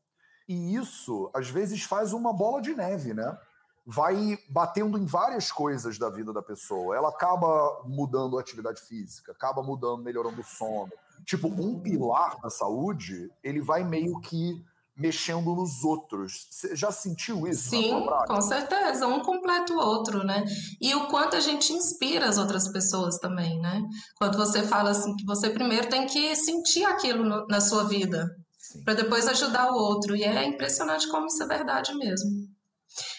[0.49, 3.37] E isso, às vezes, faz uma bola de neve, né?
[3.85, 6.97] Vai batendo em várias coisas da vida da pessoa.
[6.97, 10.93] Ela acaba mudando a atividade física, acaba mudando, melhorando o sono.
[11.25, 14.65] Tipo, um pilar da saúde, ele vai meio que
[14.97, 16.49] mexendo nos outros.
[16.51, 17.69] Você já sentiu isso?
[17.69, 19.07] Sim, com certeza.
[19.07, 20.45] Um completa o outro, né?
[20.81, 23.83] E o quanto a gente inspira as outras pessoas também, né?
[24.17, 28.27] Quando você fala assim que você primeiro tem que sentir aquilo no, na sua vida,
[28.85, 30.16] para depois ajudar o outro.
[30.16, 32.49] E é impressionante como isso é verdade mesmo.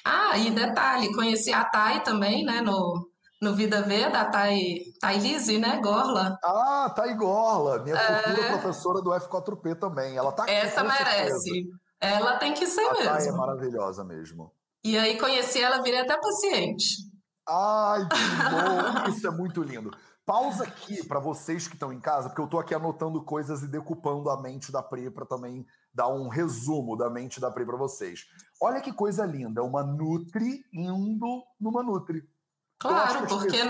[0.03, 3.09] Ah, e detalhe, conheci a Thay também, né, no,
[3.41, 6.37] no Vida Veda, a Thay, Thay Lise, né, Gorla.
[6.43, 8.23] Ah, Thay Gorla, minha é...
[8.23, 10.17] futura professora do F4P também.
[10.17, 11.67] Ela tá aqui, Essa merece.
[11.99, 13.09] Ela tem que ser a mesmo.
[13.09, 14.51] A Thay é maravilhosa mesmo.
[14.83, 17.07] E aí conheci ela, virei até paciente.
[17.47, 19.09] Ai, que bom!
[19.11, 19.91] Isso é muito lindo.
[20.27, 23.67] Pausa aqui para vocês que estão em casa, porque eu estou aqui anotando coisas e
[23.67, 27.77] decupando a mente da Pri para também dar um resumo da mente da Pri para
[27.77, 28.25] vocês.
[28.61, 32.29] Olha que coisa linda, uma Nutri indo numa Nutri.
[32.77, 33.65] Claro, por que pessoas...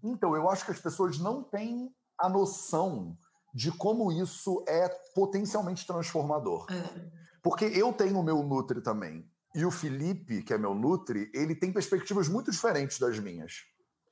[0.00, 0.12] não?
[0.12, 3.18] Então, eu acho que as pessoas não têm a noção
[3.52, 6.66] de como isso é potencialmente transformador.
[6.70, 7.10] É.
[7.42, 9.28] Porque eu tenho o meu Nutri também.
[9.56, 13.64] E o Felipe, que é meu Nutri, ele tem perspectivas muito diferentes das minhas.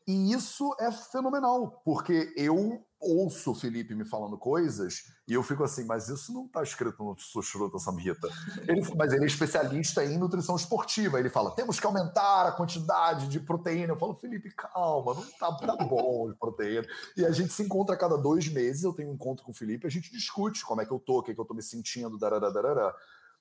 [0.06, 5.64] E isso é fenomenal, porque eu ouço o Felipe me falando coisas e eu fico
[5.64, 8.28] assim, mas isso não está escrito no Sushruta Samhita.
[8.68, 11.18] Ele, mas ele é especialista em nutrição esportiva.
[11.18, 13.92] Ele fala, temos que aumentar a quantidade de proteína.
[13.92, 16.86] Eu falo, Felipe, calma, não tá, tá bom de proteína.
[17.16, 19.54] E a gente se encontra a cada dois meses, eu tenho um encontro com o
[19.54, 21.54] Felipe, a gente discute como é que eu tô, o que, é que eu tô
[21.54, 22.94] me sentindo, darará,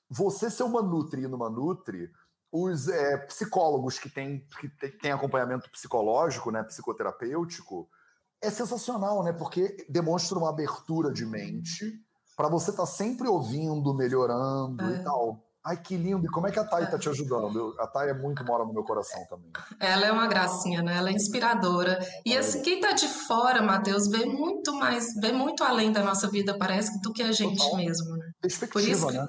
[0.10, 2.12] Você ser uma Nutri e numa Nutri
[2.56, 7.90] os é, psicólogos que têm que tem acompanhamento psicológico, né, psicoterapêutico,
[8.42, 9.34] é sensacional, né?
[9.34, 11.94] Porque demonstra uma abertura de mente
[12.38, 14.98] para você estar tá sempre ouvindo, melhorando é.
[14.98, 15.42] e tal.
[15.66, 16.24] Ai, que lindo!
[16.24, 17.76] E como é que a Thay está te ajudando?
[17.80, 19.52] a Thay é muito mora no meu coração também.
[19.80, 20.96] Ela é uma gracinha, né?
[20.96, 21.98] Ela é inspiradora.
[22.24, 26.30] E assim, quem está de fora, Matheus, vê muito mais, vê muito além da nossa
[26.30, 27.78] vida, parece, do que a gente Total.
[27.78, 28.16] mesmo.
[28.16, 28.32] Né?
[28.40, 29.26] Perspectiva, né?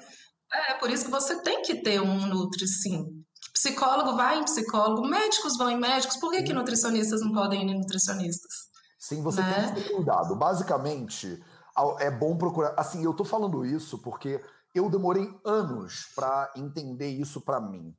[0.51, 3.05] É, por isso que você tem que ter um Nutri, sim.
[3.53, 7.71] Psicólogo vai em psicólogo, médicos vão em médicos, por que, que nutricionistas não podem ir
[7.71, 8.67] em nutricionistas?
[8.99, 9.53] Sim, você né?
[9.53, 10.35] tem que ter cuidado.
[10.35, 11.43] Basicamente,
[11.99, 12.73] é bom procurar.
[12.77, 14.41] Assim, eu tô falando isso porque
[14.73, 17.95] eu demorei anos para entender isso para mim.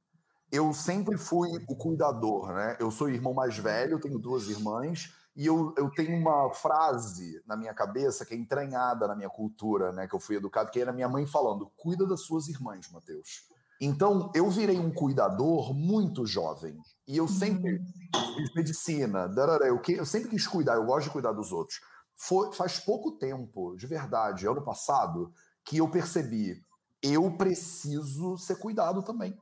[0.51, 2.77] Eu sempre fui o cuidador, né?
[2.81, 7.57] Eu sou irmão mais velho, tenho duas irmãs, e eu, eu tenho uma frase na
[7.57, 10.09] minha cabeça que é entranhada na minha cultura, né?
[10.09, 13.47] Que eu fui educado, que era minha mãe falando: cuida das suas irmãs, Mateus.
[13.81, 16.77] Então, eu virei um cuidador muito jovem.
[17.07, 18.35] E eu sempre uhum.
[18.35, 19.33] fiz medicina,
[19.65, 21.79] eu, eu sempre quis cuidar, eu gosto de cuidar dos outros.
[22.17, 25.33] Foi, faz pouco tempo, de verdade, ano passado,
[25.65, 26.61] que eu percebi,
[27.01, 29.39] eu preciso ser cuidado também.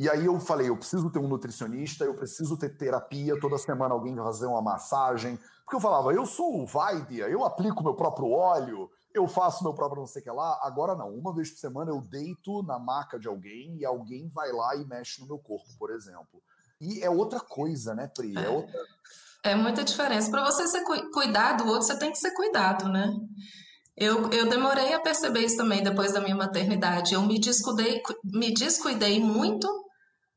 [0.00, 3.92] E aí eu falei, eu preciso ter um nutricionista, eu preciso ter terapia, toda semana
[3.92, 5.38] alguém vai fazer uma massagem.
[5.62, 9.74] Porque eu falava, eu sou o Vaidia, eu aplico meu próprio óleo, eu faço meu
[9.74, 10.58] próprio não sei o que lá.
[10.62, 14.50] Agora não, uma vez por semana eu deito na maca de alguém e alguém vai
[14.52, 16.42] lá e mexe no meu corpo, por exemplo.
[16.80, 18.34] E é outra coisa, né, Pri?
[18.38, 18.80] É, outra...
[19.42, 20.30] é muita diferença.
[20.30, 23.14] Para você ser cu cuidar do outro, você tem que ser cuidado, né?
[23.94, 27.12] Eu, eu demorei a perceber isso também depois da minha maternidade.
[27.12, 29.89] Eu me descuidei, me descuidei muito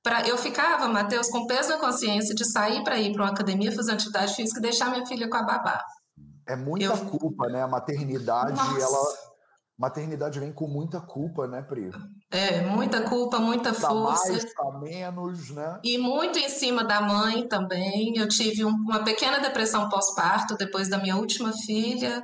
[0.04, 3.72] para eu ficava, Matheus, com peso na consciência de sair para ir para uma academia
[3.72, 5.82] fazer atividade física e deixar minha filha com a babá.
[6.48, 6.98] É muita eu...
[7.06, 7.64] culpa, né?
[7.64, 8.82] A maternidade, Nossa.
[8.82, 9.34] ela
[9.78, 11.90] maternidade vem com muita culpa, né, Pri?
[12.32, 14.32] É, muita culpa, muita tá força.
[14.32, 15.80] Mais, tá menos, né?
[15.84, 18.18] E muito em cima da mãe também.
[18.18, 22.22] Eu tive um, uma pequena depressão pós-parto depois da minha última filha.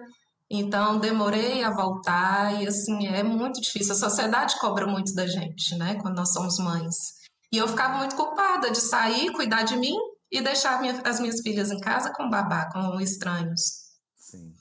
[0.49, 3.93] Então, demorei a voltar e, assim, é muito difícil.
[3.93, 7.18] A sociedade cobra muito da gente, né, quando nós somos mães.
[7.51, 9.95] E eu ficava muito culpada de sair, cuidar de mim
[10.31, 13.89] e deixar minha, as minhas filhas em casa com babá, com estranhos.
[14.15, 14.53] Sim.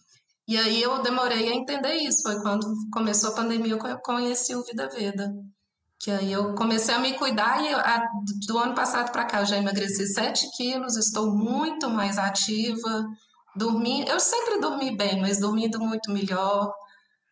[0.47, 2.23] E aí eu demorei a entender isso.
[2.23, 5.31] Foi quando começou a pandemia eu conheci o Vida Veda.
[6.01, 8.03] Que aí eu comecei a me cuidar e a,
[8.47, 13.05] do ano passado para cá eu já emagreci 7 quilos, estou muito mais ativa,
[13.55, 14.09] dormi.
[14.09, 16.73] Eu sempre dormi bem, mas dormindo muito melhor.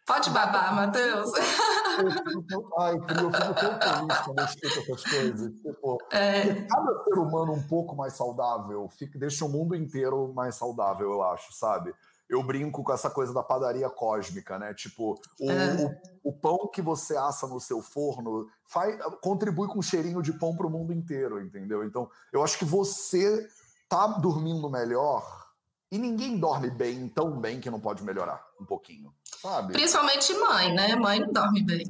[0.07, 1.33] Pode babar, Matheus.
[2.79, 5.53] Ai, eu fico tão feliz quando eu escuto essas coisas.
[5.61, 6.55] Tipo, é...
[6.63, 11.23] cada ser humano um pouco mais saudável fica, deixa o mundo inteiro mais saudável, eu
[11.25, 11.93] acho, sabe?
[12.29, 14.75] eu brinco com essa coisa da padaria cósmica, né?
[14.75, 16.01] Tipo, o, é.
[16.25, 20.33] o, o, pão que você assa no seu forno faz, contribui com um cheirinho de
[20.33, 21.85] pão para o mundo inteiro, entendeu?
[21.85, 23.49] Então, eu acho que você
[23.89, 25.47] tá dormindo melhor
[25.89, 29.73] e ninguém dorme bem, tão bem que não pode melhorar um pouquinho, sabe?
[29.73, 30.97] Principalmente mãe, né?
[30.97, 31.85] Mãe não dorme bem.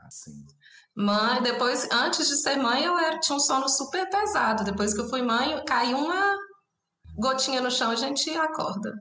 [0.00, 0.44] Ah, sim.
[0.94, 4.62] Mãe, depois, antes de ser mãe, eu era, tinha um sono super pesado.
[4.62, 6.36] Depois que eu fui mãe, caiu uma
[7.16, 8.94] gotinha no chão, a gente acorda.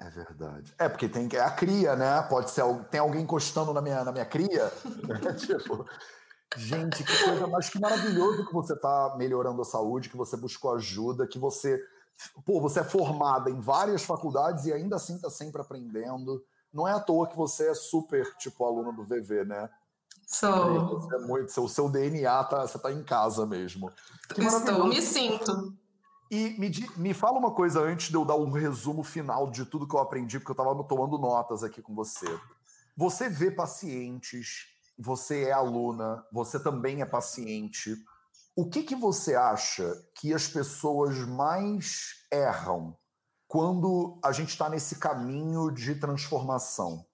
[0.00, 0.74] É verdade.
[0.78, 2.22] É, porque tem é a cria, né?
[2.22, 4.72] Pode ser tem alguém encostando na minha, na minha cria.
[5.36, 5.84] tipo,
[6.56, 10.74] gente, que coisa mais que maravilhoso que você está melhorando a saúde, que você buscou
[10.74, 11.80] ajuda, que você.
[12.44, 16.44] Pô, você é formada em várias faculdades e ainda assim está sempre aprendendo.
[16.72, 19.70] Não é à toa que você é super, tipo, aluna do VV, né?
[20.26, 21.00] Sou.
[21.00, 23.90] Você é muito, o seu DNA tá, você tá em casa mesmo.
[24.34, 25.74] Que Estou, me sinto.
[26.30, 29.88] E me, me fala uma coisa antes de eu dar um resumo final de tudo
[29.88, 32.26] que eu aprendi, porque eu estava tomando notas aqui com você.
[32.94, 34.66] Você vê pacientes,
[34.98, 37.96] você é aluna, você também é paciente.
[38.58, 42.98] O que, que você acha que as pessoas mais erram
[43.46, 47.06] quando a gente está nesse caminho de transformação?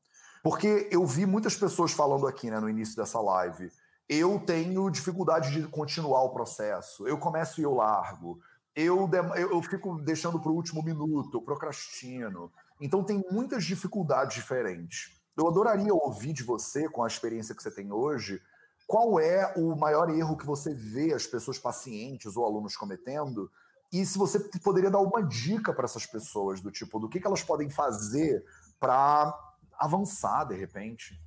[0.42, 3.70] Porque eu vi muitas pessoas falando aqui né, no início dessa live.
[4.08, 7.06] Eu tenho dificuldade de continuar o processo.
[7.06, 8.40] Eu começo e eu largo
[8.74, 12.50] eu, eu fico deixando para o último minuto, eu procrastino.
[12.80, 15.12] Então tem muitas dificuldades diferentes.
[15.36, 18.40] Eu adoraria ouvir de você, com a experiência que você tem hoje,
[18.86, 23.50] qual é o maior erro que você vê as pessoas pacientes ou alunos cometendo
[23.92, 27.26] e se você poderia dar uma dica para essas pessoas do tipo do que, que
[27.26, 28.44] elas podem fazer
[28.80, 29.32] para
[29.78, 31.20] avançar de repente.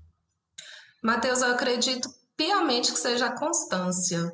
[1.02, 4.32] Matheus, eu acredito piamente que seja a constância.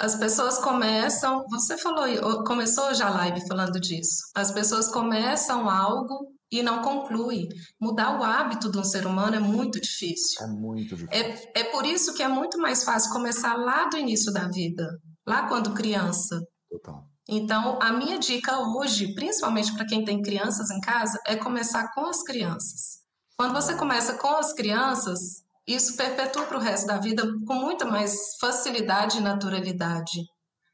[0.00, 4.30] As pessoas começam, você falou, começou já a live falando disso.
[4.34, 7.48] As pessoas começam algo e não concluem.
[7.80, 10.42] Mudar o hábito de um ser humano é muito difícil.
[10.42, 11.08] É muito difícil.
[11.10, 15.00] É, é por isso que é muito mais fácil começar lá do início da vida,
[15.26, 16.40] lá quando criança.
[16.70, 17.08] Total.
[17.28, 22.06] Então, a minha dica hoje, principalmente para quem tem crianças em casa, é começar com
[22.06, 23.02] as crianças.
[23.36, 27.86] Quando você começa com as crianças, isso perpetua para o resto da vida com muita
[27.86, 30.22] mais facilidade e naturalidade.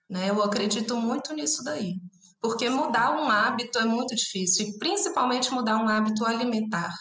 [0.09, 0.29] Né?
[0.29, 1.95] Eu acredito muito nisso daí.
[2.41, 6.95] Porque mudar um hábito é muito difícil, e principalmente mudar um hábito alimentar.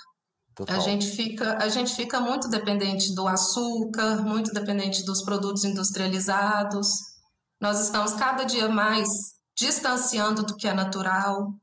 [0.67, 6.89] A gente, fica, a gente fica muito dependente do açúcar, muito dependente dos produtos industrializados.
[7.61, 9.07] Nós estamos cada dia mais
[9.57, 11.53] distanciando do que é natural.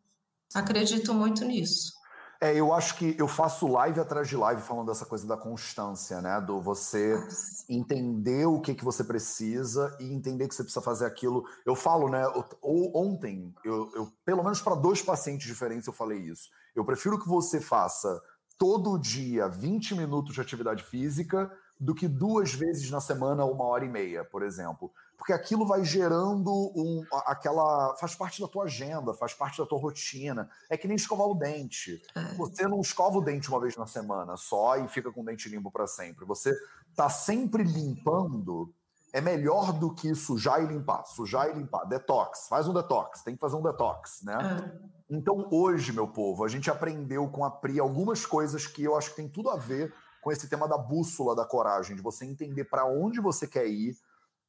[0.54, 1.92] Acredito muito nisso.
[2.40, 6.20] É, eu acho que eu faço live atrás de live falando dessa coisa da constância,
[6.20, 6.40] né?
[6.40, 7.64] Do você Nossa.
[7.68, 11.44] entender o que, que você precisa e entender que você precisa fazer aquilo.
[11.64, 12.22] Eu falo, né?
[12.62, 16.50] Ontem, eu, eu pelo menos para dois pacientes diferentes, eu falei isso.
[16.74, 18.20] Eu prefiro que você faça
[18.58, 23.84] todo dia 20 minutos de atividade física do que duas vezes na semana, uma hora
[23.84, 24.90] e meia, por exemplo.
[25.16, 27.96] Porque aquilo vai gerando um, aquela.
[27.96, 30.48] faz parte da tua agenda, faz parte da tua rotina.
[30.68, 32.02] É que nem escovar o dente.
[32.14, 32.34] É.
[32.34, 35.48] Você não escova o dente uma vez na semana só e fica com o dente
[35.48, 36.24] limpo para sempre.
[36.24, 36.54] Você
[36.94, 38.72] tá sempre limpando.
[39.12, 41.06] É melhor do que sujar e limpar.
[41.06, 41.86] Sujar e limpar.
[41.86, 42.48] Detox.
[42.48, 43.22] Faz um detox.
[43.22, 44.36] Tem que fazer um detox, né?
[44.72, 44.96] É.
[45.08, 49.10] Então, hoje, meu povo, a gente aprendeu com a Pri algumas coisas que eu acho
[49.10, 52.64] que tem tudo a ver com esse tema da bússola da coragem, de você entender
[52.64, 53.96] para onde você quer ir,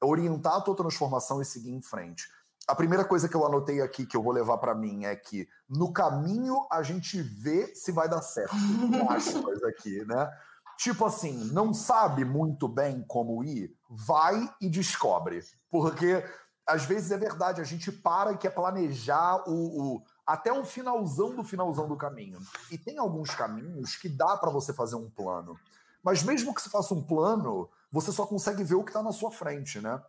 [0.01, 2.27] orientar a tua transformação e seguir em frente.
[2.67, 5.47] A primeira coisa que eu anotei aqui que eu vou levar para mim é que
[5.69, 8.55] no caminho a gente vê se vai dar certo.
[9.09, 10.29] Aspas aqui, né?
[10.77, 15.41] Tipo assim, não sabe muito bem como ir, vai e descobre.
[15.71, 16.23] Porque
[16.67, 19.53] às vezes é verdade, a gente para e quer planejar o,
[19.95, 22.39] o até o finalzão do finalzão do caminho.
[22.69, 25.57] E tem alguns caminhos que dá para você fazer um plano.
[26.03, 29.11] Mas mesmo que você faça um plano, você só consegue ver o que está na
[29.11, 30.01] sua frente, né?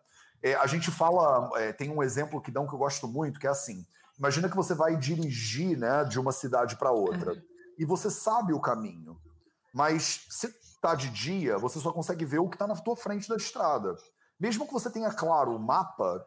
[0.43, 3.47] É, a gente fala, é, tem um exemplo que dão que eu gosto muito, que
[3.47, 3.87] é assim:
[4.19, 7.43] imagina que você vai dirigir, né, de uma cidade para outra uhum.
[7.79, 9.21] e você sabe o caminho,
[9.75, 13.29] mas se está de dia, você só consegue ver o que está na tua frente
[13.29, 13.97] da estrada.
[14.39, 16.25] Mesmo que você tenha claro o mapa,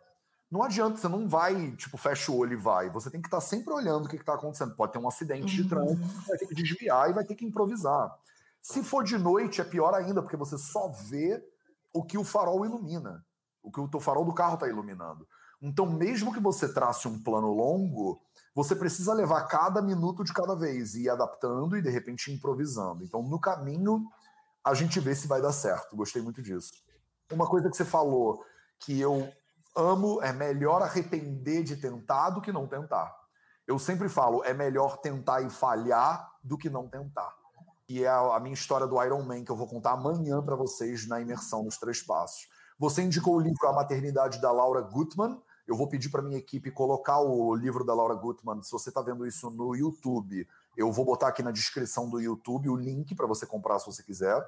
[0.52, 2.90] não adianta, você não vai, tipo, fecha o olho e vai.
[2.90, 4.76] Você tem que estar tá sempre olhando o que está acontecendo.
[4.76, 6.22] Pode ter um acidente de trânsito, uhum.
[6.28, 8.14] vai ter que desviar e vai ter que improvisar.
[8.62, 11.44] Se for de noite, é pior ainda, porque você só vê
[11.94, 13.26] o que o farol ilumina,
[13.64, 15.28] o que o farol do carro está iluminando.
[15.62, 18.22] Então, mesmo que você trace um plano longo,
[18.56, 23.04] você precisa levar cada minuto de cada vez e ir adaptando e de repente improvisando.
[23.04, 24.04] Então, no caminho,
[24.64, 25.96] a gente vê se vai dar certo.
[25.96, 26.72] Gostei muito disso.
[27.32, 28.44] Uma coisa que você falou
[28.80, 29.32] que eu
[29.76, 33.16] amo, é melhor arrepender de tentar do que não tentar.
[33.66, 37.34] Eu sempre falo, é melhor tentar e falhar do que não tentar.
[37.92, 41.06] E é a, minha história do Iron Man que eu vou contar amanhã para vocês
[41.06, 42.48] na imersão nos três passos.
[42.80, 45.38] Você indicou o livro A Maternidade da Laura Gutman.
[45.68, 48.64] Eu vou pedir para minha equipe colocar o livro da Laura Gutman.
[48.64, 52.70] Se você está vendo isso no YouTube, eu vou botar aqui na descrição do YouTube
[52.70, 54.42] o link para você comprar se você quiser.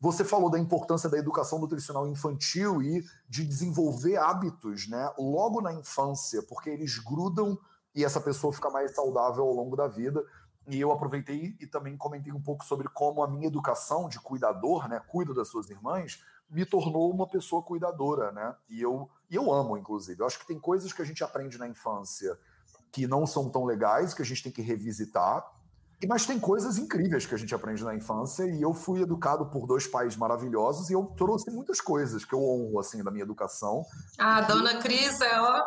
[0.00, 5.72] Você falou da importância da educação nutricional infantil e de desenvolver hábitos, né, logo na
[5.72, 7.56] infância, porque eles grudam
[7.94, 10.24] e essa pessoa fica mais saudável ao longo da vida.
[10.70, 14.88] E eu aproveitei e também comentei um pouco sobre como a minha educação de cuidador,
[14.88, 18.54] né, cuido das suas irmãs, me tornou uma pessoa cuidadora, né?
[18.68, 20.20] E eu, e eu amo, inclusive.
[20.20, 22.38] Eu acho que tem coisas que a gente aprende na infância
[22.92, 25.44] que não são tão legais, que a gente tem que revisitar,
[26.08, 29.66] mas tem coisas incríveis que a gente aprende na infância e eu fui educado por
[29.66, 33.84] dois pais maravilhosos e eu trouxe muitas coisas que eu honro assim da minha educação.
[34.18, 35.62] Ah, a dona Cris ó.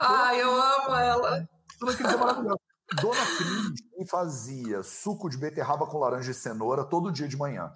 [0.00, 1.48] Ah, eu amo ela.
[1.80, 2.67] Dona Cris é maravilhosa.
[2.94, 7.72] Dona Cris fazia suco de beterraba com laranja e cenoura todo dia de manhã.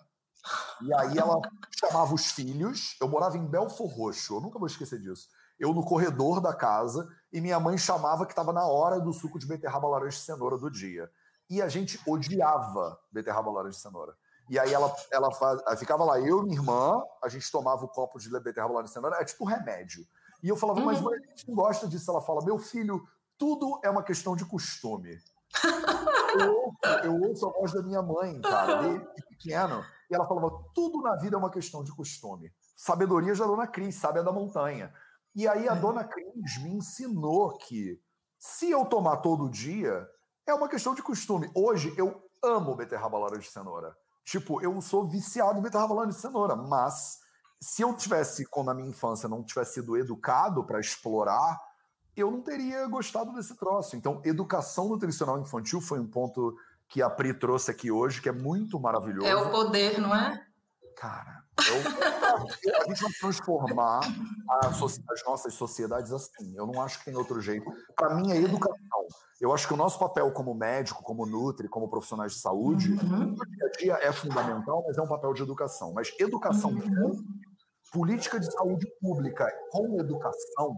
[0.80, 1.40] E aí ela
[1.78, 2.96] chamava os filhos.
[3.00, 5.28] Eu morava em Belfor Roxo, eu nunca vou esquecer disso.
[5.58, 9.38] Eu no corredor da casa e minha mãe chamava que estava na hora do suco
[9.38, 11.10] de beterraba, laranja e cenoura do dia
[11.52, 14.16] e a gente odiava beterraba, laranja e cenoura.
[14.48, 17.88] E aí ela, ela faz, ficava lá, eu e minha irmã, a gente tomava o
[17.88, 20.06] copo de beterraba, laranja e cenoura, é tipo remédio.
[20.42, 21.04] E eu falava, mas uhum.
[21.04, 22.10] mãe, a gente não gosta disso.
[22.10, 23.06] Ela fala, meu filho,
[23.42, 25.18] tudo é uma questão de costume.
[26.38, 30.62] eu, ouço, eu ouço a voz da minha mãe, cara, desde pequeno, e ela falava,
[30.72, 32.52] tudo na vida é uma questão de costume.
[32.76, 34.94] Sabedoria já dona Cris, sabe a da montanha.
[35.34, 38.00] E aí a dona Cris me ensinou que
[38.38, 40.08] se eu tomar todo dia,
[40.46, 41.50] é uma questão de costume.
[41.52, 43.92] Hoje eu amo beterraba laranja de cenoura.
[44.24, 47.18] Tipo, eu sou viciado em beterraba laranja de cenoura, mas
[47.60, 51.58] se eu tivesse, quando na minha infância não tivesse sido educado para explorar,
[52.16, 53.96] eu não teria gostado desse troço.
[53.96, 56.56] Então, educação nutricional infantil foi um ponto
[56.88, 59.26] que a Pri trouxe aqui hoje, que é muito maravilhoso.
[59.26, 60.44] É o poder, não é?
[60.96, 64.00] Cara, eu, a gente vai transformar
[64.48, 66.54] a, as nossas sociedades assim.
[66.56, 67.70] Eu não acho que tem outro jeito.
[67.96, 69.06] Para mim, é educação.
[69.40, 73.34] Eu acho que o nosso papel como médico, como nutri, como profissionais de saúde, uhum.
[73.34, 75.92] no dia a dia é fundamental, mas é um papel de educação.
[75.92, 77.24] Mas educação, uhum.
[77.92, 80.76] política de saúde pública com educação,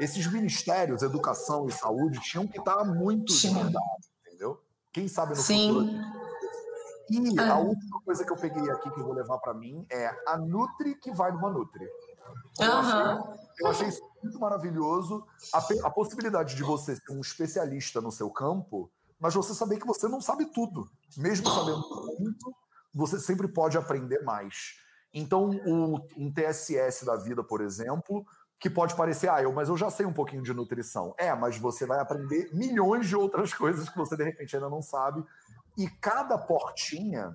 [0.00, 4.60] esses ministérios, educação e saúde, tinham que estar muito demandados, entendeu?
[4.92, 5.68] Quem sabe no Sim.
[5.68, 6.18] futuro
[7.10, 7.58] e a ah.
[7.58, 10.94] última coisa que eu peguei aqui que eu vou levar para mim é a Nutri
[10.94, 11.88] que vai numa Nutri.
[12.60, 12.78] Eu, uhum.
[12.78, 13.24] achei,
[13.60, 15.26] eu achei isso muito maravilhoso.
[15.54, 19.86] A, a, possibilidade de você ser um especialista no seu campo mas você saber que
[19.86, 20.88] você não sabe tudo.
[21.16, 21.82] Mesmo sabendo
[22.18, 22.54] muito,
[22.94, 24.78] você sempre pode aprender mais.
[25.12, 28.24] Então, o, um TSS da vida, por exemplo,
[28.60, 31.14] que pode parecer, ah, eu, mas eu já sei um pouquinho de nutrição.
[31.16, 34.82] É, mas você vai aprender milhões de outras coisas que você de repente ainda não
[34.82, 35.24] sabe.
[35.76, 37.32] E cada portinha,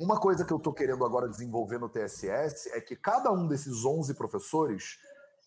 [0.00, 3.84] uma coisa que eu estou querendo agora desenvolver no TSS é que cada um desses
[3.84, 4.98] 11 professores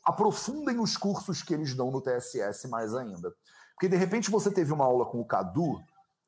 [0.06, 3.34] aprofundem os cursos que eles dão no TSS mais ainda.
[3.74, 5.82] Porque de repente você teve uma aula com o Cadu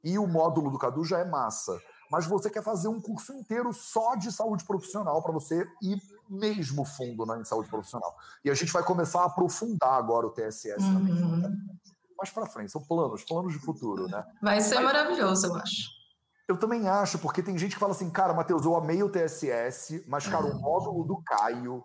[0.04, 1.80] e o módulo do Cadu já é massa
[2.10, 6.86] mas você quer fazer um curso inteiro só de saúde profissional para você ir mesmo
[6.86, 8.16] fundo né, em saúde profissional.
[8.44, 10.94] E a gente vai começar a aprofundar agora o TSS uhum.
[10.94, 11.58] também.
[12.18, 14.24] Mais para frente, são planos, planos de futuro, né?
[14.42, 16.00] Vai ser maravilhoso, eu acho.
[16.48, 20.04] Eu também acho, porque tem gente que fala assim, cara, Matheus, eu amei o TSS,
[20.08, 21.84] mas, cara, o módulo do Caio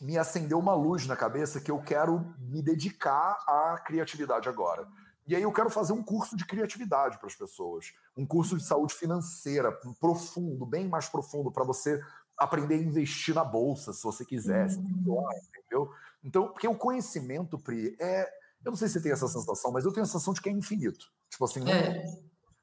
[0.00, 4.88] me acendeu uma luz na cabeça que eu quero me dedicar à criatividade agora.
[5.26, 8.64] E aí eu quero fazer um curso de criatividade para as pessoas, um curso de
[8.64, 9.70] saúde financeira
[10.00, 12.02] profundo, bem mais profundo, para você
[12.38, 15.28] aprender a investir na bolsa, se você quiser, uhum.
[15.48, 15.90] entendeu?
[16.22, 18.28] Então, porque o conhecimento, Pri, é.
[18.64, 20.48] Eu não sei se você tem essa sensação, mas eu tenho a sensação de que
[20.48, 21.06] é infinito.
[21.30, 22.04] Tipo assim, é.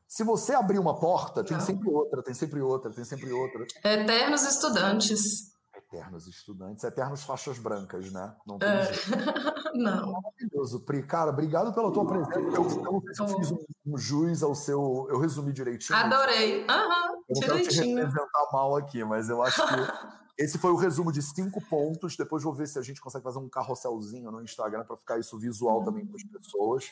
[0.07, 3.65] se você abrir uma porta, tem sempre outra, tem sempre outra, tem sempre outra.
[3.83, 5.55] Eternos estudantes.
[5.73, 8.35] Eternos estudantes, eternos faixas brancas, né?
[8.45, 8.91] Não tem é.
[9.75, 10.13] Não.
[10.13, 11.03] Maravilhoso, Pri.
[11.03, 12.39] Cara, obrigado pela tua presença.
[12.39, 15.07] Eu, eu não se eu fiz um, um juiz ao seu.
[15.09, 15.97] Eu resumi direitinho.
[15.97, 16.65] Adorei.
[16.67, 16.94] Aham, uhum,
[17.29, 19.73] eu não quero te representar mal aqui, mas eu acho que.
[20.37, 22.17] Esse foi o resumo de cinco pontos.
[22.17, 25.39] Depois vou ver se a gente consegue fazer um carrosselzinho no Instagram para ficar isso
[25.39, 26.91] visual também para as pessoas.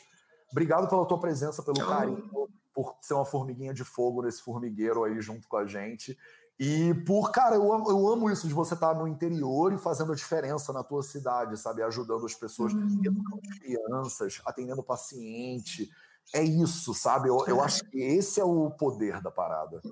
[0.50, 2.30] Obrigado pela tua presença, pelo carinho,
[2.72, 6.16] por ser uma formiguinha de fogo nesse formigueiro aí junto com a gente.
[6.58, 10.12] E por, cara, eu amo, eu amo isso de você estar no interior e fazendo
[10.12, 11.82] a diferença na tua cidade, sabe?
[11.82, 13.00] Ajudando as pessoas, uhum.
[13.04, 15.90] educando crianças, atendendo paciente.
[16.32, 17.28] É isso, sabe?
[17.28, 19.82] Eu, eu acho que esse é o poder da parada.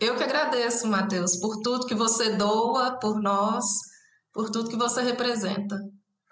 [0.00, 3.64] Eu que agradeço, Matheus, por tudo que você doa por nós,
[4.32, 5.76] por tudo que você representa.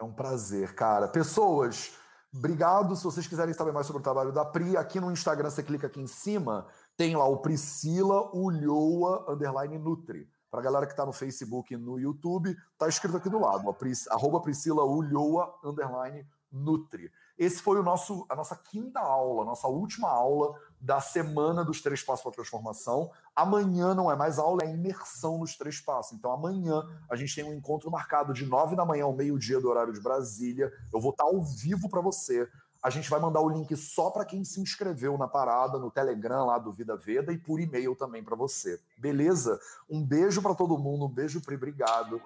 [0.01, 1.07] É um prazer, cara.
[1.07, 1.93] Pessoas,
[2.35, 2.97] obrigado.
[2.97, 5.87] Se vocês quiserem saber mais sobre o trabalho da Pri, aqui no Instagram você clica
[5.87, 6.67] aqui em cima
[6.99, 10.29] tem lá o Priscila Ulhoa underline Nutri.
[10.51, 13.71] Para a galera que está no Facebook e no YouTube, tá escrito aqui do lado,
[13.71, 17.13] a arroba Priscila Ulhoa underline Nutri.
[17.39, 21.81] Esse foi o nosso, a nossa quinta aula, a nossa última aula da semana dos
[21.81, 23.11] Três Passos para a Transformação.
[23.35, 26.19] Amanhã não é mais aula, é imersão nos Três Passos.
[26.19, 29.69] Então amanhã a gente tem um encontro marcado de nove da manhã ao meio-dia do
[29.69, 30.73] horário de Brasília.
[30.93, 32.49] Eu vou estar ao vivo para você
[32.83, 36.47] a gente vai mandar o link só para quem se inscreveu na parada, no Telegram
[36.47, 38.81] lá do Vida Veda e por e-mail também para você.
[38.97, 39.59] Beleza?
[39.91, 42.23] Um beijo para todo mundo, um beijo Pri, obrigado.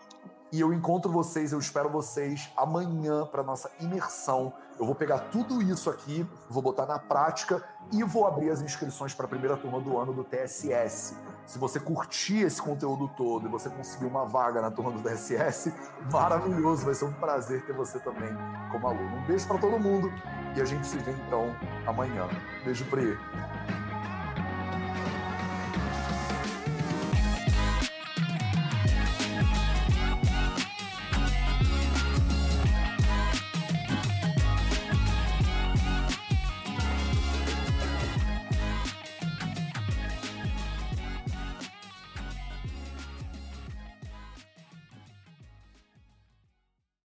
[0.52, 4.52] E eu encontro vocês, eu espero vocês amanhã para nossa imersão.
[4.78, 9.14] Eu vou pegar tudo isso aqui, vou botar na prática e vou abrir as inscrições
[9.14, 11.16] para a primeira turma do ano do TSS.
[11.46, 15.72] Se você curtir esse conteúdo todo e você conseguir uma vaga na turma do TSS,
[16.12, 18.30] maravilhoso, vai ser um prazer ter você também
[18.70, 19.16] como aluno.
[19.16, 20.12] Um beijo para todo mundo
[20.54, 21.46] e a gente se vê então
[21.86, 22.28] amanhã.
[22.62, 23.16] Beijo, Pri.